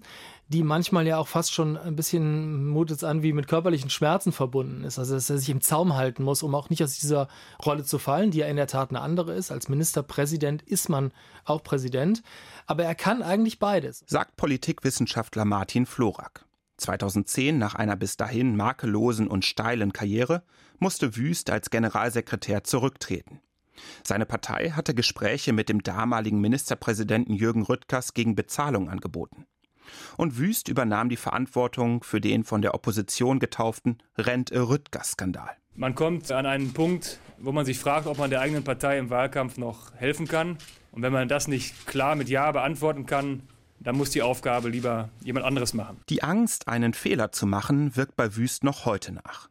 die 0.52 0.62
manchmal 0.62 1.06
ja 1.06 1.18
auch 1.18 1.28
fast 1.28 1.52
schon 1.52 1.76
ein 1.76 1.96
bisschen 1.96 2.66
mutet 2.66 2.98
es 2.98 3.04
an 3.04 3.22
wie 3.22 3.32
mit 3.32 3.48
körperlichen 3.48 3.90
Schmerzen 3.90 4.32
verbunden 4.32 4.84
ist. 4.84 4.98
Also 4.98 5.14
dass 5.14 5.30
er 5.30 5.38
sich 5.38 5.48
im 5.48 5.60
Zaum 5.60 5.94
halten 5.96 6.22
muss, 6.22 6.42
um 6.42 6.54
auch 6.54 6.70
nicht 6.70 6.84
aus 6.84 6.98
dieser 6.98 7.28
Rolle 7.64 7.84
zu 7.84 7.98
fallen, 7.98 8.30
die 8.30 8.38
ja 8.38 8.46
in 8.46 8.56
der 8.56 8.66
Tat 8.66 8.90
eine 8.90 9.00
andere 9.00 9.32
ist. 9.32 9.50
Als 9.50 9.68
Ministerpräsident 9.68 10.62
ist 10.62 10.88
man 10.88 11.12
auch 11.44 11.62
Präsident, 11.62 12.22
aber 12.66 12.84
er 12.84 12.94
kann 12.94 13.22
eigentlich 13.22 13.58
beides. 13.58 14.04
Sagt 14.06 14.36
Politikwissenschaftler 14.52 15.46
Martin 15.46 15.86
Florak. 15.86 16.44
2010, 16.76 17.56
nach 17.56 17.74
einer 17.74 17.96
bis 17.96 18.18
dahin 18.18 18.54
makellosen 18.54 19.26
und 19.26 19.46
steilen 19.46 19.94
Karriere, 19.94 20.42
musste 20.78 21.16
Wüst 21.16 21.48
als 21.48 21.70
Generalsekretär 21.70 22.62
zurücktreten. 22.62 23.40
Seine 24.04 24.26
Partei 24.26 24.68
hatte 24.68 24.92
Gespräche 24.92 25.54
mit 25.54 25.70
dem 25.70 25.82
damaligen 25.82 26.42
Ministerpräsidenten 26.42 27.32
Jürgen 27.32 27.62
Rüttgers 27.62 28.12
gegen 28.12 28.34
Bezahlung 28.34 28.90
angeboten 28.90 29.46
und 30.18 30.36
Wüst 30.38 30.68
übernahm 30.68 31.08
die 31.08 31.16
Verantwortung 31.16 32.02
für 32.02 32.20
den 32.20 32.44
von 32.44 32.60
der 32.60 32.74
Opposition 32.74 33.38
getauften 33.38 33.98
Rente-Rüttger-Skandal. 34.18 35.50
Man 35.74 35.94
kommt 35.94 36.30
an 36.30 36.44
einen 36.44 36.74
Punkt, 36.74 37.20
wo 37.38 37.52
man 37.52 37.64
sich 37.64 37.78
fragt, 37.78 38.06
ob 38.06 38.18
man 38.18 38.28
der 38.28 38.42
eigenen 38.42 38.64
Partei 38.64 38.98
im 38.98 39.08
Wahlkampf 39.08 39.56
noch 39.56 39.94
helfen 39.94 40.28
kann. 40.28 40.58
Und 40.90 41.00
wenn 41.00 41.12
man 41.12 41.28
das 41.28 41.48
nicht 41.48 41.86
klar 41.86 42.16
mit 42.16 42.28
Ja 42.28 42.52
beantworten 42.52 43.06
kann, 43.06 43.42
dann 43.82 43.96
muss 43.96 44.10
die 44.10 44.22
Aufgabe 44.22 44.68
lieber 44.68 45.08
jemand 45.22 45.46
anderes 45.46 45.74
machen. 45.74 46.00
Die 46.08 46.22
Angst, 46.22 46.68
einen 46.68 46.94
Fehler 46.94 47.32
zu 47.32 47.46
machen, 47.46 47.96
wirkt 47.96 48.16
bei 48.16 48.36
Wüst 48.36 48.64
noch 48.64 48.84
heute 48.84 49.12
nach. 49.12 49.48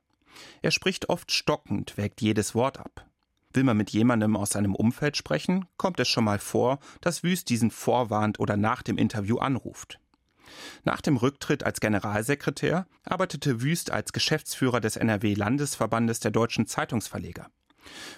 Er 0.61 0.71
spricht 0.71 1.09
oft 1.09 1.31
stockend, 1.31 1.97
wägt 1.97 2.21
jedes 2.21 2.55
Wort 2.55 2.79
ab. 2.79 3.05
Will 3.53 3.63
man 3.63 3.77
mit 3.77 3.89
jemandem 3.89 4.37
aus 4.37 4.51
seinem 4.51 4.75
Umfeld 4.75 5.17
sprechen, 5.17 5.65
kommt 5.77 5.99
es 5.99 6.07
schon 6.07 6.23
mal 6.23 6.39
vor, 6.39 6.79
dass 7.01 7.23
Wüst 7.23 7.49
diesen 7.49 7.69
vorwarnt 7.69 8.39
oder 8.39 8.55
nach 8.55 8.81
dem 8.81 8.97
Interview 8.97 9.37
anruft. 9.39 9.99
Nach 10.83 11.01
dem 11.01 11.17
Rücktritt 11.17 11.63
als 11.63 11.79
Generalsekretär 11.79 12.87
arbeitete 13.03 13.61
Wüst 13.61 13.91
als 13.91 14.13
Geschäftsführer 14.13 14.79
des 14.79 14.95
NRW-Landesverbandes 14.95 16.19
der 16.19 16.31
deutschen 16.31 16.67
Zeitungsverleger 16.67 17.47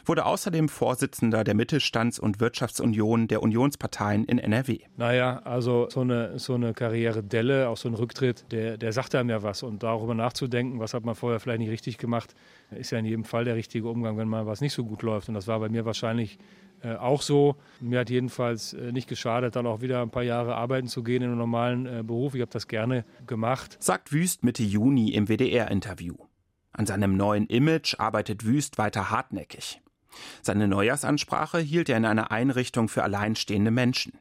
wurde 0.05 0.25
außerdem 0.25 0.69
Vorsitzender 0.69 1.43
der 1.43 1.55
Mittelstands- 1.55 2.19
und 2.19 2.39
Wirtschaftsunion 2.39 3.27
der 3.27 3.41
Unionsparteien 3.41 4.25
in 4.25 4.39
NRW. 4.39 4.79
Naja, 4.97 5.41
also 5.43 5.87
so 5.89 6.01
eine, 6.01 6.39
so 6.39 6.55
eine 6.55 6.73
Karriere 6.73 7.23
Delle, 7.23 7.69
auch 7.69 7.77
so 7.77 7.89
ein 7.89 7.95
Rücktritt, 7.95 8.51
der, 8.51 8.77
der 8.77 8.91
sagt 8.91 9.15
einem 9.15 9.29
ja 9.29 9.43
was. 9.43 9.63
Und 9.63 9.83
darüber 9.83 10.13
nachzudenken, 10.15 10.79
was 10.79 10.93
hat 10.93 11.05
man 11.05 11.15
vorher 11.15 11.39
vielleicht 11.39 11.59
nicht 11.59 11.71
richtig 11.71 11.97
gemacht, 11.97 12.35
ist 12.71 12.91
ja 12.91 12.99
in 12.99 13.05
jedem 13.05 13.23
Fall 13.23 13.45
der 13.45 13.55
richtige 13.55 13.87
Umgang, 13.87 14.17
wenn 14.17 14.27
mal 14.27 14.45
was 14.45 14.61
nicht 14.61 14.73
so 14.73 14.83
gut 14.83 15.01
läuft. 15.01 15.29
Und 15.29 15.35
das 15.35 15.47
war 15.47 15.59
bei 15.59 15.69
mir 15.69 15.85
wahrscheinlich 15.85 16.37
äh, 16.83 16.95
auch 16.95 17.21
so. 17.21 17.55
Mir 17.79 17.99
hat 17.99 18.09
jedenfalls 18.09 18.73
äh, 18.73 18.91
nicht 18.91 19.07
geschadet, 19.07 19.55
dann 19.55 19.65
auch 19.65 19.81
wieder 19.81 20.01
ein 20.01 20.09
paar 20.09 20.23
Jahre 20.23 20.55
arbeiten 20.55 20.87
zu 20.87 21.03
gehen 21.03 21.23
in 21.23 21.29
einem 21.29 21.37
normalen 21.37 21.85
äh, 21.85 22.03
Beruf. 22.03 22.35
Ich 22.35 22.41
habe 22.41 22.51
das 22.51 22.67
gerne 22.67 23.05
gemacht. 23.25 23.77
Sagt 23.79 24.11
Wüst 24.11 24.43
Mitte 24.43 24.63
Juni 24.63 25.11
im 25.11 25.27
WDR-Interview. 25.27 26.15
An 26.73 26.85
seinem 26.85 27.15
neuen 27.15 27.47
Image 27.47 27.95
arbeitet 27.99 28.45
Wüst 28.45 28.77
weiter 28.77 29.11
hartnäckig. 29.11 29.81
Seine 30.41 30.67
Neujahrsansprache 30.67 31.59
hielt 31.59 31.89
er 31.89 31.97
in 31.97 32.05
einer 32.05 32.31
Einrichtung 32.31 32.89
für 32.89 33.03
alleinstehende 33.03 33.71
Menschen. 33.71 34.19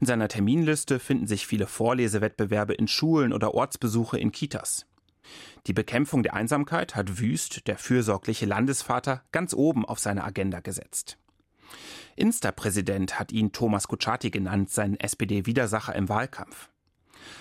In 0.00 0.06
seiner 0.06 0.28
Terminliste 0.28 0.98
finden 0.98 1.26
sich 1.26 1.46
viele 1.46 1.66
Vorlesewettbewerbe 1.66 2.74
in 2.74 2.88
Schulen 2.88 3.32
oder 3.32 3.54
Ortsbesuche 3.54 4.18
in 4.18 4.32
Kitas. 4.32 4.86
Die 5.66 5.72
Bekämpfung 5.72 6.22
der 6.22 6.34
Einsamkeit 6.34 6.94
hat 6.94 7.18
Wüst, 7.18 7.66
der 7.66 7.78
fürsorgliche 7.78 8.46
Landesvater, 8.46 9.22
ganz 9.32 9.54
oben 9.54 9.84
auf 9.84 9.98
seine 9.98 10.24
Agenda 10.24 10.60
gesetzt. 10.60 11.16
Insta-Präsident 12.16 13.18
hat 13.18 13.32
ihn 13.32 13.52
Thomas 13.52 13.88
Kutschaty 13.88 14.30
genannt, 14.30 14.70
seinen 14.70 15.00
SPD-Widersacher 15.00 15.94
im 15.96 16.08
Wahlkampf. 16.08 16.68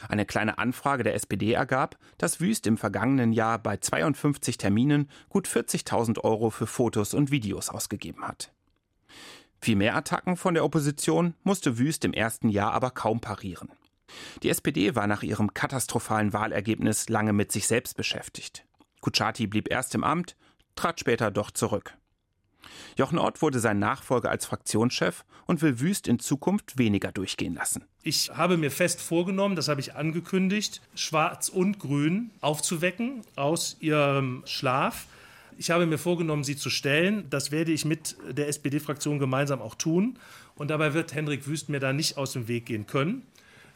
Eine 0.09 0.25
kleine 0.25 0.57
Anfrage 0.57 1.03
der 1.03 1.15
SPD 1.15 1.53
ergab, 1.53 1.97
dass 2.17 2.39
Wüst 2.39 2.67
im 2.67 2.77
vergangenen 2.77 3.33
Jahr 3.33 3.59
bei 3.59 3.77
52 3.77 4.57
Terminen 4.57 5.09
gut 5.29 5.47
40.000 5.47 6.19
Euro 6.23 6.49
für 6.49 6.67
Fotos 6.67 7.13
und 7.13 7.31
Videos 7.31 7.69
ausgegeben 7.69 8.27
hat. 8.27 8.51
Viel 9.61 9.75
mehr 9.77 9.95
Attacken 9.95 10.35
von 10.35 10.53
der 10.53 10.65
Opposition 10.65 11.35
musste 11.43 11.77
Wüst 11.77 12.03
im 12.03 12.13
ersten 12.13 12.49
Jahr 12.49 12.73
aber 12.73 12.91
kaum 12.91 13.21
parieren. 13.21 13.69
Die 14.43 14.49
SPD 14.49 14.95
war 14.95 15.07
nach 15.07 15.23
ihrem 15.23 15.53
katastrophalen 15.53 16.33
Wahlergebnis 16.33 17.09
lange 17.09 17.33
mit 17.33 17.51
sich 17.51 17.67
selbst 17.67 17.95
beschäftigt. 17.95 18.65
Kutschaty 19.01 19.47
blieb 19.47 19.71
erst 19.71 19.95
im 19.95 20.03
Amt, 20.03 20.35
trat 20.75 20.99
später 20.99 21.31
doch 21.31 21.51
zurück. 21.51 21.97
Jochen 22.97 23.17
Ott 23.17 23.41
wurde 23.41 23.59
sein 23.59 23.79
Nachfolger 23.79 24.29
als 24.29 24.45
Fraktionschef 24.45 25.25
und 25.45 25.61
will 25.61 25.79
Wüst 25.79 26.07
in 26.07 26.19
Zukunft 26.19 26.77
weniger 26.77 27.11
durchgehen 27.11 27.55
lassen. 27.55 27.83
Ich 28.03 28.31
habe 28.31 28.57
mir 28.57 28.71
fest 28.71 29.01
vorgenommen, 29.01 29.55
das 29.55 29.67
habe 29.67 29.81
ich 29.81 29.95
angekündigt, 29.95 30.81
Schwarz 30.95 31.49
und 31.49 31.79
Grün 31.79 32.31
aufzuwecken 32.41 33.21
aus 33.35 33.77
ihrem 33.79 34.43
Schlaf. 34.45 35.07
Ich 35.57 35.69
habe 35.69 35.85
mir 35.85 35.97
vorgenommen, 35.97 36.43
sie 36.43 36.55
zu 36.55 36.69
stellen. 36.69 37.29
Das 37.29 37.51
werde 37.51 37.71
ich 37.71 37.85
mit 37.85 38.15
der 38.29 38.47
SPD-Fraktion 38.47 39.19
gemeinsam 39.19 39.61
auch 39.61 39.75
tun. 39.75 40.17
Und 40.55 40.69
dabei 40.69 40.93
wird 40.93 41.13
Hendrik 41.13 41.47
Wüst 41.47 41.69
mir 41.69 41.79
da 41.79 41.93
nicht 41.93 42.17
aus 42.17 42.33
dem 42.33 42.47
Weg 42.47 42.65
gehen 42.65 42.87
können, 42.87 43.23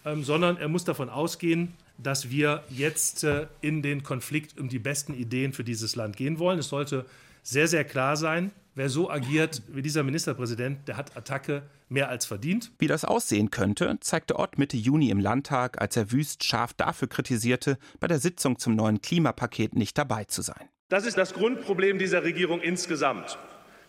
ähm, 0.05 0.23
sondern 0.23 0.57
er 0.57 0.67
muss 0.67 0.83
davon 0.83 1.09
ausgehen, 1.09 1.73
dass 1.97 2.29
wir 2.29 2.63
jetzt 2.69 3.23
äh, 3.23 3.47
in 3.61 3.81
den 3.81 4.03
Konflikt 4.03 4.59
um 4.59 4.69
die 4.69 4.79
besten 4.79 5.13
Ideen 5.13 5.53
für 5.53 5.63
dieses 5.63 5.95
Land 5.95 6.17
gehen 6.17 6.39
wollen. 6.39 6.59
Es 6.59 6.69
sollte 6.69 7.05
sehr, 7.43 7.67
sehr 7.67 7.83
klar 7.83 8.17
sein, 8.17 8.51
wer 8.77 8.89
so 8.89 9.09
agiert 9.09 9.63
wie 9.67 9.81
dieser 9.81 10.03
Ministerpräsident, 10.03 10.87
der 10.87 10.97
hat 10.97 11.17
Attacke 11.17 11.63
mehr 11.89 12.09
als 12.09 12.25
verdient. 12.25 12.71
Wie 12.77 12.87
das 12.87 13.05
aussehen 13.05 13.49
könnte, 13.49 13.97
zeigte 14.01 14.37
Ott 14.37 14.57
Mitte 14.57 14.77
Juni 14.77 15.09
im 15.09 15.19
Landtag, 15.19 15.81
als 15.81 15.97
er 15.97 16.11
Wüst 16.11 16.43
scharf 16.43 16.73
dafür 16.73 17.09
kritisierte, 17.09 17.79
bei 17.99 18.07
der 18.07 18.19
Sitzung 18.19 18.59
zum 18.59 18.75
neuen 18.75 19.01
Klimapaket 19.01 19.75
nicht 19.75 19.97
dabei 19.97 20.25
zu 20.25 20.43
sein. 20.43 20.69
Das 20.89 21.05
ist 21.05 21.17
das 21.17 21.33
Grundproblem 21.33 21.97
dieser 21.97 22.23
Regierung 22.23 22.61
insgesamt. 22.61 23.37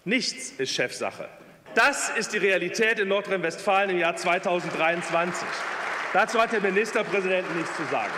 Nichts 0.04 0.52
ist 0.52 0.72
Chefsache. 0.72 1.28
Das 1.74 2.08
ist 2.08 2.32
die 2.32 2.38
Realität 2.38 2.98
in 2.98 3.08
Nordrhein-Westfalen 3.08 3.90
im 3.90 3.98
Jahr 3.98 4.16
2023. 4.16 5.46
Dazu 6.14 6.40
hat 6.40 6.52
der 6.52 6.62
Ministerpräsident 6.62 7.54
nichts 7.56 7.76
zu 7.76 7.84
sagen. 7.90 8.12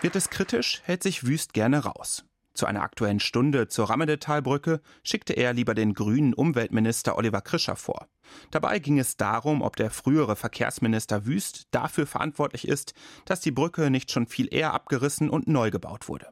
Wird 0.00 0.16
es 0.16 0.30
kritisch, 0.30 0.80
hält 0.84 1.02
sich 1.02 1.26
Wüst 1.26 1.52
gerne 1.52 1.84
raus. 1.84 2.24
Zu 2.54 2.66
einer 2.66 2.82
aktuellen 2.82 3.20
Stunde 3.20 3.68
zur 3.68 3.90
Rammedetalbrücke 3.90 4.80
schickte 5.02 5.34
er 5.34 5.52
lieber 5.52 5.74
den 5.74 5.94
grünen 5.94 6.34
Umweltminister 6.34 7.16
Oliver 7.16 7.40
Krischer 7.40 7.76
vor. 7.76 8.08
Dabei 8.50 8.78
ging 8.78 8.98
es 8.98 9.16
darum, 9.16 9.62
ob 9.62 9.76
der 9.76 9.90
frühere 9.90 10.36
Verkehrsminister 10.36 11.26
Wüst 11.26 11.68
dafür 11.70 12.06
verantwortlich 12.06 12.66
ist, 12.66 12.94
dass 13.24 13.40
die 13.40 13.52
Brücke 13.52 13.90
nicht 13.90 14.10
schon 14.10 14.26
viel 14.26 14.52
eher 14.52 14.74
abgerissen 14.74 15.30
und 15.30 15.48
neu 15.48 15.70
gebaut 15.70 16.08
wurde. 16.08 16.26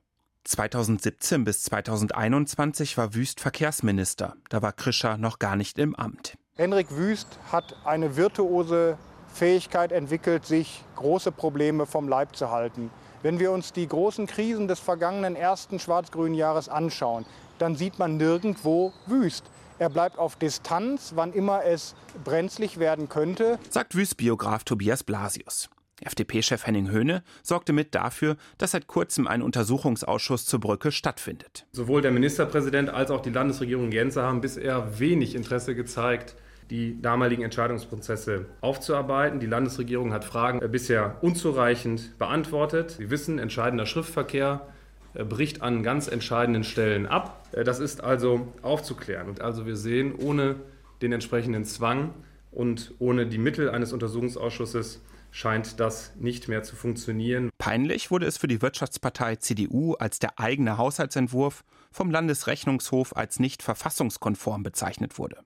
2017 0.44 1.44
bis 1.44 1.62
2021 1.64 2.96
war 2.96 3.14
Wüst 3.14 3.40
Verkehrsminister. 3.40 4.34
Da 4.48 4.62
war 4.62 4.72
Krischer 4.72 5.18
noch 5.18 5.38
gar 5.38 5.56
nicht 5.56 5.78
im 5.78 5.94
Amt. 5.94 6.38
Henrik 6.56 6.90
Wüst 6.96 7.38
hat 7.52 7.76
eine 7.84 8.16
virtuose 8.16 8.96
Fähigkeit 9.32 9.92
entwickelt, 9.92 10.46
sich 10.46 10.82
große 10.96 11.32
Probleme 11.32 11.86
vom 11.86 12.08
Leib 12.08 12.34
zu 12.34 12.50
halten. 12.50 12.90
Wenn 13.22 13.40
wir 13.40 13.50
uns 13.50 13.72
die 13.72 13.88
großen 13.88 14.28
Krisen 14.28 14.68
des 14.68 14.78
vergangenen 14.78 15.34
ersten 15.34 15.80
schwarz-grünen 15.80 16.34
Jahres 16.34 16.68
anschauen, 16.68 17.26
dann 17.58 17.74
sieht 17.74 17.98
man 17.98 18.16
nirgendwo 18.16 18.92
Wüst. 19.06 19.44
Er 19.80 19.90
bleibt 19.90 20.18
auf 20.18 20.36
Distanz, 20.36 21.12
wann 21.16 21.32
immer 21.32 21.64
es 21.64 21.96
brenzlig 22.22 22.78
werden 22.78 23.08
könnte. 23.08 23.58
Sagt 23.70 23.96
Wüst-Biograf 23.96 24.62
Tobias 24.62 25.02
Blasius. 25.02 25.68
FDP-Chef 26.00 26.64
Henning 26.64 26.90
Höhne 26.90 27.24
sorgte 27.42 27.72
mit 27.72 27.96
dafür, 27.96 28.36
dass 28.56 28.70
seit 28.70 28.86
kurzem 28.86 29.26
ein 29.26 29.42
Untersuchungsausschuss 29.42 30.46
zur 30.46 30.60
Brücke 30.60 30.92
stattfindet. 30.92 31.66
Sowohl 31.72 32.02
der 32.02 32.12
Ministerpräsident 32.12 32.88
als 32.88 33.10
auch 33.10 33.20
die 33.20 33.30
Landesregierung 33.30 33.90
Gänze 33.90 34.22
haben 34.22 34.40
bisher 34.40 35.00
wenig 35.00 35.34
Interesse 35.34 35.74
gezeigt, 35.74 36.36
die 36.70 37.00
damaligen 37.00 37.42
Entscheidungsprozesse 37.42 38.46
aufzuarbeiten. 38.60 39.40
Die 39.40 39.46
Landesregierung 39.46 40.12
hat 40.12 40.24
Fragen 40.24 40.60
äh, 40.60 40.68
bisher 40.68 41.16
unzureichend 41.22 42.18
beantwortet. 42.18 42.92
Sie 42.92 43.10
wissen, 43.10 43.38
entscheidender 43.38 43.86
Schriftverkehr 43.86 44.66
äh, 45.14 45.24
bricht 45.24 45.62
an 45.62 45.82
ganz 45.82 46.08
entscheidenden 46.08 46.64
Stellen 46.64 47.06
ab. 47.06 47.46
Äh, 47.52 47.64
das 47.64 47.80
ist 47.80 48.02
also 48.02 48.52
aufzuklären. 48.62 49.28
Und 49.28 49.40
also 49.40 49.66
wir 49.66 49.76
sehen, 49.76 50.14
ohne 50.14 50.56
den 51.02 51.12
entsprechenden 51.12 51.64
Zwang 51.64 52.12
und 52.50 52.94
ohne 52.98 53.26
die 53.26 53.38
Mittel 53.38 53.70
eines 53.70 53.92
Untersuchungsausschusses 53.92 55.02
scheint 55.30 55.78
das 55.78 56.14
nicht 56.16 56.48
mehr 56.48 56.62
zu 56.62 56.74
funktionieren. 56.74 57.50
Peinlich 57.58 58.10
wurde 58.10 58.26
es 58.26 58.38
für 58.38 58.48
die 58.48 58.62
Wirtschaftspartei 58.62 59.36
CDU, 59.36 59.94
als 59.94 60.18
der 60.18 60.38
eigene 60.38 60.78
Haushaltsentwurf 60.78 61.64
vom 61.90 62.10
Landesrechnungshof 62.10 63.16
als 63.16 63.38
nicht 63.38 63.62
verfassungskonform 63.62 64.62
bezeichnet 64.62 65.18
wurde. 65.18 65.38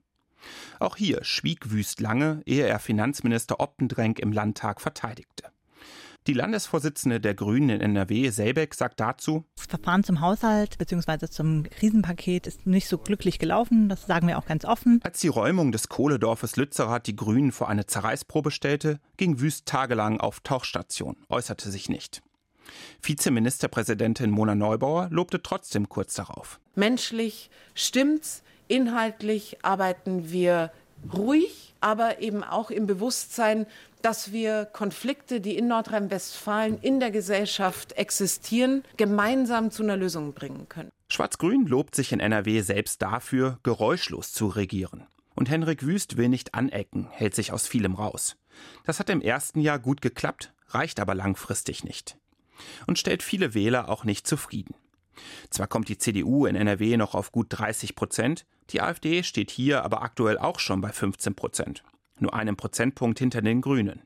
Auch 0.79 0.95
hier 0.95 1.23
schwieg 1.23 1.71
Wüst 1.71 1.99
lange, 2.01 2.41
ehe 2.45 2.65
er 2.65 2.79
Finanzminister 2.79 3.59
Optendrenk 3.59 4.19
im 4.19 4.31
Landtag 4.31 4.81
verteidigte. 4.81 5.45
Die 6.25 6.33
Landesvorsitzende 6.33 7.19
der 7.19 7.33
Grünen 7.33 7.69
in 7.69 7.81
NRW, 7.81 8.29
Selbeck, 8.29 8.75
sagt 8.75 9.01
dazu: 9.01 9.43
Das 9.57 9.65
Verfahren 9.65 10.05
zum 10.05 10.21
Haushalt 10.21 10.77
bzw. 10.77 11.27
zum 11.27 11.63
Krisenpaket 11.63 12.47
ist 12.47 12.65
nicht 12.65 12.87
so 12.87 12.97
glücklich 12.97 13.39
gelaufen, 13.39 13.89
das 13.89 14.07
sagen 14.07 14.27
wir 14.27 14.37
auch 14.37 14.45
ganz 14.45 14.63
offen. 14.63 15.01
Als 15.03 15.19
die 15.19 15.27
Räumung 15.27 15.73
des 15.73 15.89
Kohledorfes 15.89 16.55
Lützerath 16.55 17.07
die 17.07 17.17
Grünen 17.17 17.51
vor 17.51 17.67
eine 17.67 17.87
Zerreißprobe 17.87 18.51
stellte, 18.51 19.01
ging 19.17 19.41
Wüst 19.41 19.65
tagelang 19.65 20.21
auf 20.21 20.39
Tauchstation, 20.39 21.17
äußerte 21.27 21.69
sich 21.69 21.89
nicht. 21.89 22.21
Vizeministerpräsidentin 23.01 24.31
Mona 24.31 24.55
Neubauer 24.55 25.09
lobte 25.11 25.43
trotzdem 25.43 25.89
kurz 25.89 26.13
darauf. 26.13 26.61
Menschlich 26.75 27.49
stimmt's, 27.75 28.43
Inhaltlich 28.67 29.57
arbeiten 29.63 30.31
wir 30.31 30.71
ruhig, 31.13 31.73
aber 31.81 32.21
eben 32.21 32.43
auch 32.43 32.71
im 32.71 32.87
Bewusstsein, 32.87 33.65
dass 34.01 34.31
wir 34.31 34.65
Konflikte, 34.65 35.41
die 35.41 35.57
in 35.57 35.67
Nordrhein-Westfalen 35.67 36.77
in 36.81 36.99
der 36.99 37.11
Gesellschaft 37.11 37.93
existieren, 37.93 38.83
gemeinsam 38.97 39.71
zu 39.71 39.83
einer 39.83 39.97
Lösung 39.97 40.33
bringen 40.33 40.67
können. 40.69 40.91
Schwarz-Grün 41.09 41.65
lobt 41.67 41.95
sich 41.95 42.11
in 42.11 42.19
NRW 42.19 42.61
selbst 42.61 43.01
dafür, 43.01 43.59
geräuschlos 43.63 44.33
zu 44.33 44.47
regieren. 44.47 45.07
Und 45.35 45.49
Henrik 45.49 45.83
Wüst 45.83 46.17
will 46.17 46.29
nicht 46.29 46.53
anecken, 46.53 47.07
hält 47.11 47.35
sich 47.35 47.51
aus 47.51 47.67
vielem 47.67 47.95
raus. 47.95 48.35
Das 48.85 48.99
hat 48.99 49.09
im 49.09 49.21
ersten 49.21 49.61
Jahr 49.61 49.79
gut 49.79 50.01
geklappt, 50.01 50.53
reicht 50.69 50.99
aber 50.99 51.15
langfristig 51.15 51.83
nicht. 51.83 52.17
Und 52.87 52.99
stellt 52.99 53.23
viele 53.23 53.53
Wähler 53.53 53.89
auch 53.89 54.03
nicht 54.03 54.27
zufrieden. 54.27 54.75
Zwar 55.49 55.67
kommt 55.67 55.89
die 55.89 55.97
CDU 55.97 56.45
in 56.45 56.55
NRW 56.55 56.97
noch 56.97 57.15
auf 57.15 57.31
gut 57.31 57.47
30 57.49 57.95
Prozent, 57.95 58.45
die 58.69 58.81
AfD 58.81 59.23
steht 59.23 59.51
hier 59.51 59.83
aber 59.83 60.01
aktuell 60.01 60.37
auch 60.37 60.59
schon 60.59 60.81
bei 60.81 60.89
15 60.89 61.35
Prozent, 61.35 61.83
nur 62.19 62.33
einen 62.33 62.55
Prozentpunkt 62.55 63.19
hinter 63.19 63.41
den 63.41 63.61
Grünen. 63.61 64.01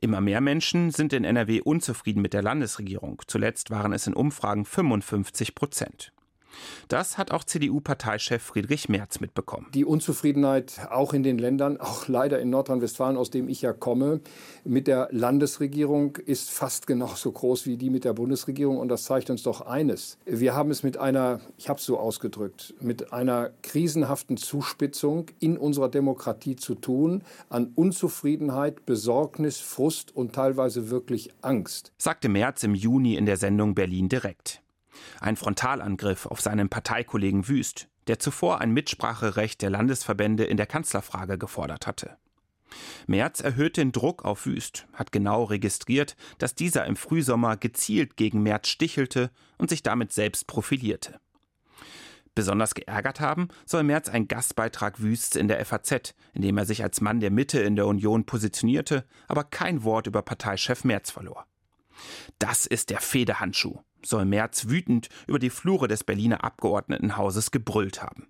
Immer 0.00 0.20
mehr 0.20 0.40
Menschen 0.40 0.90
sind 0.90 1.12
in 1.12 1.24
NRW 1.24 1.60
unzufrieden 1.60 2.22
mit 2.22 2.32
der 2.32 2.42
Landesregierung. 2.42 3.20
Zuletzt 3.26 3.70
waren 3.70 3.92
es 3.92 4.06
in 4.06 4.14
Umfragen 4.14 4.64
55 4.64 5.54
Prozent. 5.54 6.12
Das 6.88 7.18
hat 7.18 7.30
auch 7.30 7.44
CDU-Parteichef 7.44 8.42
Friedrich 8.42 8.88
Merz 8.88 9.20
mitbekommen. 9.20 9.66
Die 9.74 9.84
Unzufriedenheit 9.84 10.80
auch 10.90 11.12
in 11.12 11.22
den 11.22 11.38
Ländern, 11.38 11.78
auch 11.78 12.08
leider 12.08 12.38
in 12.40 12.50
Nordrhein-Westfalen, 12.50 13.16
aus 13.16 13.30
dem 13.30 13.48
ich 13.48 13.62
ja 13.62 13.72
komme, 13.72 14.20
mit 14.64 14.86
der 14.86 15.08
Landesregierung 15.10 16.16
ist 16.16 16.50
fast 16.50 16.86
genauso 16.86 17.32
groß 17.32 17.66
wie 17.66 17.76
die 17.76 17.90
mit 17.90 18.04
der 18.04 18.12
Bundesregierung. 18.12 18.78
Und 18.78 18.88
das 18.88 19.04
zeigt 19.04 19.30
uns 19.30 19.42
doch 19.42 19.62
eines. 19.62 20.18
Wir 20.24 20.54
haben 20.54 20.70
es 20.70 20.82
mit 20.82 20.96
einer, 20.96 21.40
ich 21.56 21.68
habe 21.68 21.78
es 21.78 21.84
so 21.84 21.98
ausgedrückt, 21.98 22.74
mit 22.80 23.12
einer 23.12 23.50
krisenhaften 23.62 24.36
Zuspitzung 24.36 25.26
in 25.40 25.58
unserer 25.58 25.88
Demokratie 25.88 26.56
zu 26.56 26.74
tun, 26.74 27.22
an 27.48 27.72
Unzufriedenheit, 27.74 28.86
Besorgnis, 28.86 29.58
Frust 29.58 30.14
und 30.14 30.34
teilweise 30.34 30.90
wirklich 30.90 31.30
Angst. 31.42 31.92
Sagte 31.98 32.28
Merz 32.28 32.62
im 32.62 32.74
Juni 32.74 33.14
in 33.16 33.26
der 33.26 33.36
Sendung 33.36 33.74
Berlin 33.74 34.08
direkt. 34.08 34.62
Ein 35.20 35.36
Frontalangriff 35.36 36.26
auf 36.26 36.40
seinen 36.40 36.68
Parteikollegen 36.68 37.48
Wüst, 37.48 37.88
der 38.06 38.18
zuvor 38.18 38.60
ein 38.60 38.72
Mitspracherecht 38.72 39.62
der 39.62 39.70
Landesverbände 39.70 40.44
in 40.44 40.56
der 40.56 40.66
Kanzlerfrage 40.66 41.38
gefordert 41.38 41.86
hatte. 41.86 42.16
Merz 43.06 43.40
erhöht 43.40 43.76
den 43.76 43.92
Druck 43.92 44.24
auf 44.24 44.46
Wüst, 44.46 44.86
hat 44.92 45.12
genau 45.12 45.44
registriert, 45.44 46.16
dass 46.38 46.54
dieser 46.54 46.84
im 46.86 46.96
Frühsommer 46.96 47.56
gezielt 47.56 48.16
gegen 48.16 48.42
Merz 48.42 48.68
stichelte 48.68 49.30
und 49.56 49.70
sich 49.70 49.82
damit 49.82 50.12
selbst 50.12 50.46
profilierte. 50.46 51.18
Besonders 52.34 52.74
geärgert 52.74 53.20
haben 53.20 53.48
soll 53.66 53.82
Merz 53.82 54.08
ein 54.08 54.28
Gastbeitrag 54.28 55.00
Wüsts 55.00 55.34
in 55.34 55.48
der 55.48 55.64
FAZ, 55.64 56.14
in 56.34 56.42
dem 56.42 56.56
er 56.56 56.66
sich 56.66 56.84
als 56.84 57.00
Mann 57.00 57.18
der 57.18 57.32
Mitte 57.32 57.58
in 57.60 57.74
der 57.74 57.86
Union 57.86 58.26
positionierte, 58.26 59.04
aber 59.26 59.42
kein 59.42 59.82
Wort 59.82 60.06
über 60.06 60.22
Parteichef 60.22 60.84
Merz 60.84 61.10
verlor. 61.10 61.46
Das 62.38 62.64
ist 62.64 62.90
der 62.90 63.00
Federhandschuh, 63.00 63.80
soll 64.04 64.24
Merz 64.24 64.68
wütend 64.68 65.08
über 65.26 65.38
die 65.38 65.50
Flure 65.50 65.88
des 65.88 66.04
Berliner 66.04 66.44
Abgeordnetenhauses 66.44 67.50
gebrüllt 67.50 68.02
haben. 68.02 68.28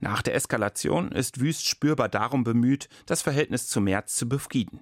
Nach 0.00 0.22
der 0.22 0.34
Eskalation 0.34 1.12
ist 1.12 1.40
Wüst 1.40 1.66
spürbar 1.66 2.08
darum 2.08 2.44
bemüht, 2.44 2.88
das 3.06 3.22
Verhältnis 3.22 3.68
zu 3.68 3.80
Merz 3.80 4.14
zu 4.14 4.28
befrieden. 4.28 4.80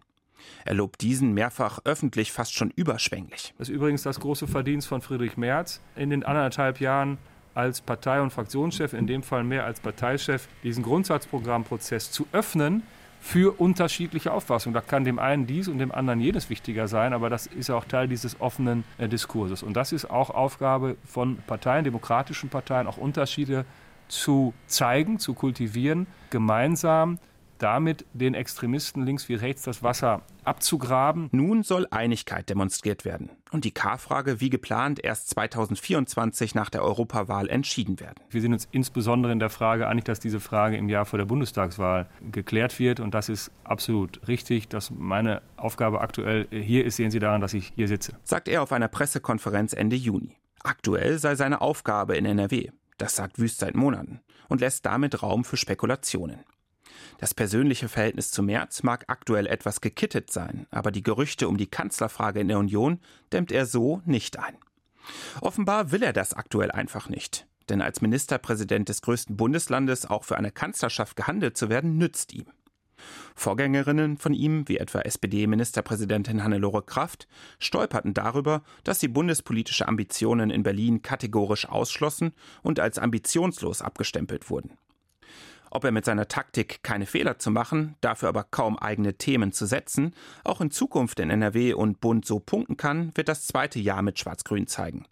Er 0.64 0.74
lobt 0.74 1.00
diesen 1.02 1.33
mehrfach 1.35 1.81
öffentlich 1.85 2.33
fast 2.33 2.55
schon 2.55 2.70
überschwänglich. 2.70 3.55
Das 3.59 3.68
ist 3.68 3.74
übrigens 3.74 4.02
das 4.02 4.18
große 4.18 4.46
Verdienst 4.46 4.88
von 4.88 5.00
Friedrich 5.00 5.37
Merz 5.37 5.81
in 5.94 6.11
den 6.11 6.24
anderthalb 6.24 6.81
Jahren 6.81 7.18
als 7.55 7.81
Partei- 7.81 8.20
und 8.20 8.33
Fraktionschef, 8.33 8.92
in 8.92 9.07
dem 9.07 9.22
Fall 9.22 9.44
mehr 9.44 9.64
als 9.64 9.81
Parteichef, 9.81 10.48
diesen 10.62 10.83
Grundsatzprogrammprozess 10.83 12.11
zu 12.11 12.26
öffnen 12.33 12.83
für 13.23 13.61
unterschiedliche 13.61 14.33
Auffassungen. 14.33 14.75
Da 14.75 14.81
kann 14.81 15.05
dem 15.05 15.21
einen 15.21 15.47
dies 15.47 15.69
und 15.69 15.79
dem 15.79 15.93
anderen 15.93 16.21
jedes 16.21 16.51
wichtiger 16.51 16.89
sein, 16.89 17.13
aber 17.13 17.31
das 17.31 17.47
ist 17.47 17.71
auch 17.71 17.85
Teil 17.85 18.09
dieses 18.09 18.41
offenen 18.41 18.83
äh, 18.99 19.09
Diskurses. 19.09 19.63
Und 19.63 19.75
das 19.75 19.93
ist 19.93 20.11
auch 20.11 20.31
Aufgabe 20.31 20.97
von 21.05 21.37
Parteien, 21.47 21.85
demokratischen 21.85 22.51
Parteien, 22.51 22.89
auch 22.89 22.97
Unterschiede 22.97 23.65
zu 24.09 24.53
zeigen, 24.67 25.21
zu 25.21 25.35
kultivieren, 25.35 26.09
gemeinsam 26.31 27.21
damit 27.62 28.05
den 28.12 28.35
Extremisten 28.35 29.05
links 29.05 29.29
wie 29.29 29.35
rechts 29.35 29.62
das 29.62 29.83
Wasser 29.83 30.22
abzugraben. 30.44 31.29
Nun 31.33 31.62
soll 31.62 31.87
Einigkeit 31.90 32.48
demonstriert 32.48 33.05
werden 33.05 33.31
und 33.53 33.64
die 33.64 33.70
K-Frage 33.70 34.40
wie 34.40 34.51
geplant 34.51 35.03
erst 35.03 35.31
2024 35.31 36.55
nach 36.55 36.70
der 36.70 36.83
Europawahl 36.83 37.48
entschieden 37.48 38.01
werden. 38.01 38.16
Wir 38.31 38.40
sind 38.40 38.53
uns 38.53 38.68
insbesondere 38.72 39.33
in 39.33 39.38
der 39.38 39.51
Frage 39.51 39.87
einig, 39.87 40.05
dass 40.05 40.18
diese 40.18 40.40
Frage 40.40 40.77
im 40.77 40.88
Jahr 40.88 41.05
vor 41.05 41.18
der 41.18 41.27
Bundestagswahl 41.27 42.09
geklärt 42.33 42.79
wird 42.79 42.98
und 42.98 43.14
das 43.14 43.29
ist 43.29 43.53
absolut 43.64 44.27
richtig, 44.27 44.68
dass 44.68 44.90
meine 44.90 45.42
Aufgabe 45.57 46.01
aktuell 46.01 46.48
hier 46.51 46.85
ist, 46.85 46.96
sehen 46.96 47.11
Sie 47.11 47.20
daran, 47.20 47.40
dass 47.40 47.55
ich 47.55 47.72
hier 47.77 47.88
sitze. 47.88 48.16
Sagt 48.25 48.48
er 48.48 48.62
auf 48.62 48.72
einer 48.72 48.88
Pressekonferenz 48.88 49.72
Ende 49.72 49.96
Juni. 49.96 50.37
Aktuell 50.64 51.18
sei 51.18 51.35
seine 51.35 51.61
Aufgabe 51.61 52.16
in 52.16 52.25
NRW. 52.25 52.70
Das 52.98 53.16
sagt 53.16 53.38
Wüst 53.38 53.59
seit 53.59 53.75
Monaten 53.75 54.20
und 54.48 54.61
lässt 54.61 54.87
damit 54.87 55.22
Raum 55.22 55.44
für 55.44 55.57
Spekulationen. 55.57 56.40
Das 57.18 57.35
persönliche 57.35 57.88
Verhältnis 57.88 58.31
zu 58.31 58.42
Merz 58.42 58.83
mag 58.83 59.05
aktuell 59.09 59.46
etwas 59.46 59.81
gekittet 59.81 60.31
sein, 60.31 60.66
aber 60.70 60.90
die 60.90 61.02
Gerüchte 61.02 61.48
um 61.48 61.57
die 61.57 61.66
Kanzlerfrage 61.66 62.40
in 62.40 62.48
der 62.48 62.59
Union 62.59 63.00
dämmt 63.33 63.52
er 63.52 63.66
so 63.66 64.02
nicht 64.05 64.38
ein. 64.38 64.57
Offenbar 65.40 65.90
will 65.92 66.02
er 66.02 66.12
das 66.12 66.35
aktuell 66.35 66.70
einfach 66.70 67.09
nicht. 67.09 67.46
Denn 67.68 67.81
als 67.81 68.00
Ministerpräsident 68.00 68.88
des 68.88 69.02
größten 69.02 69.37
Bundeslandes 69.37 70.07
auch 70.07 70.24
für 70.24 70.37
eine 70.37 70.50
Kanzlerschaft 70.50 71.16
gehandelt 71.16 71.57
zu 71.57 71.68
werden, 71.68 71.96
nützt 71.96 72.33
ihm. 72.33 72.46
Vorgängerinnen 73.35 74.16
von 74.16 74.35
ihm, 74.35 74.68
wie 74.68 74.78
etwa 74.78 75.00
SPD-Ministerpräsidentin 75.00 76.44
Hannelore 76.44 76.83
Kraft, 76.83 77.26
stolperten 77.59 78.14
darüber, 78.14 78.62
dass 78.85 79.00
sie 79.00 79.09
bundespolitische 79.09 79.88
Ambitionen 79.88 80.50
in 80.50 80.62
Berlin 80.62 81.02
kategorisch 81.02 81.68
ausschlossen 81.68 82.33
und 82.62 82.78
als 82.78 82.98
ambitionslos 82.98 83.83
abgestempelt 83.83 84.50
wurden. 84.50 84.76
Ob 85.75 85.85
er 85.85 85.91
mit 85.91 86.05
seiner 86.05 86.29
Taktik 86.29 86.83
keine 86.83 87.07
Fehler 87.07 87.39
zu 87.39 87.51
machen, 87.51 87.95
dafür 88.03 88.29
aber 88.29 88.45
kaum 88.45 88.79
eigene 88.79 89.15
Themen 89.15 89.53
zu 89.53 89.65
setzen, 89.65 90.15
auch 90.45 90.61
in 90.61 90.71
Zukunft 90.71 91.19
in 91.19 91.31
NRW 91.31 91.73
und 91.73 91.99
Bund 91.99 92.27
so 92.27 92.41
punkten 92.41 92.77
kann, 92.77 93.11
wird 93.15 93.29
das 93.29 93.47
zweite 93.47 93.81
Jahr 93.81 94.03
mit 94.03 94.19
Schwarz-Grün 94.19 94.67
zeigen. 94.67 95.07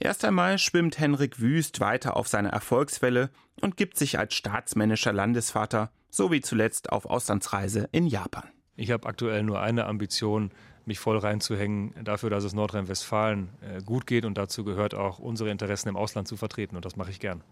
Erst 0.00 0.24
einmal 0.24 0.56
schwimmt 0.56 0.98
Henrik 0.98 1.40
Wüst 1.40 1.80
weiter 1.80 2.16
auf 2.16 2.26
seiner 2.26 2.48
Erfolgswelle 2.48 3.28
und 3.60 3.76
gibt 3.76 3.98
sich 3.98 4.18
als 4.18 4.32
staatsmännischer 4.32 5.12
Landesvater, 5.12 5.90
so 6.08 6.32
wie 6.32 6.40
zuletzt 6.40 6.90
auf 6.90 7.04
Auslandsreise 7.04 7.90
in 7.92 8.06
Japan. 8.06 8.48
Ich 8.76 8.90
habe 8.92 9.06
aktuell 9.06 9.42
nur 9.42 9.60
eine 9.60 9.84
Ambition, 9.84 10.52
mich 10.84 10.98
voll 10.98 11.18
reinzuhängen 11.18 11.94
dafür, 12.02 12.30
dass 12.30 12.44
es 12.44 12.54
Nordrhein-Westfalen 12.54 13.50
gut 13.84 14.06
geht 14.06 14.24
und 14.24 14.38
dazu 14.38 14.64
gehört 14.64 14.94
auch 14.94 15.18
unsere 15.18 15.50
Interessen 15.50 15.90
im 15.90 15.96
Ausland 15.96 16.26
zu 16.28 16.36
vertreten 16.36 16.76
und 16.76 16.84
das 16.84 16.96
mache 16.96 17.10
ich 17.10 17.20
gern. 17.20 17.40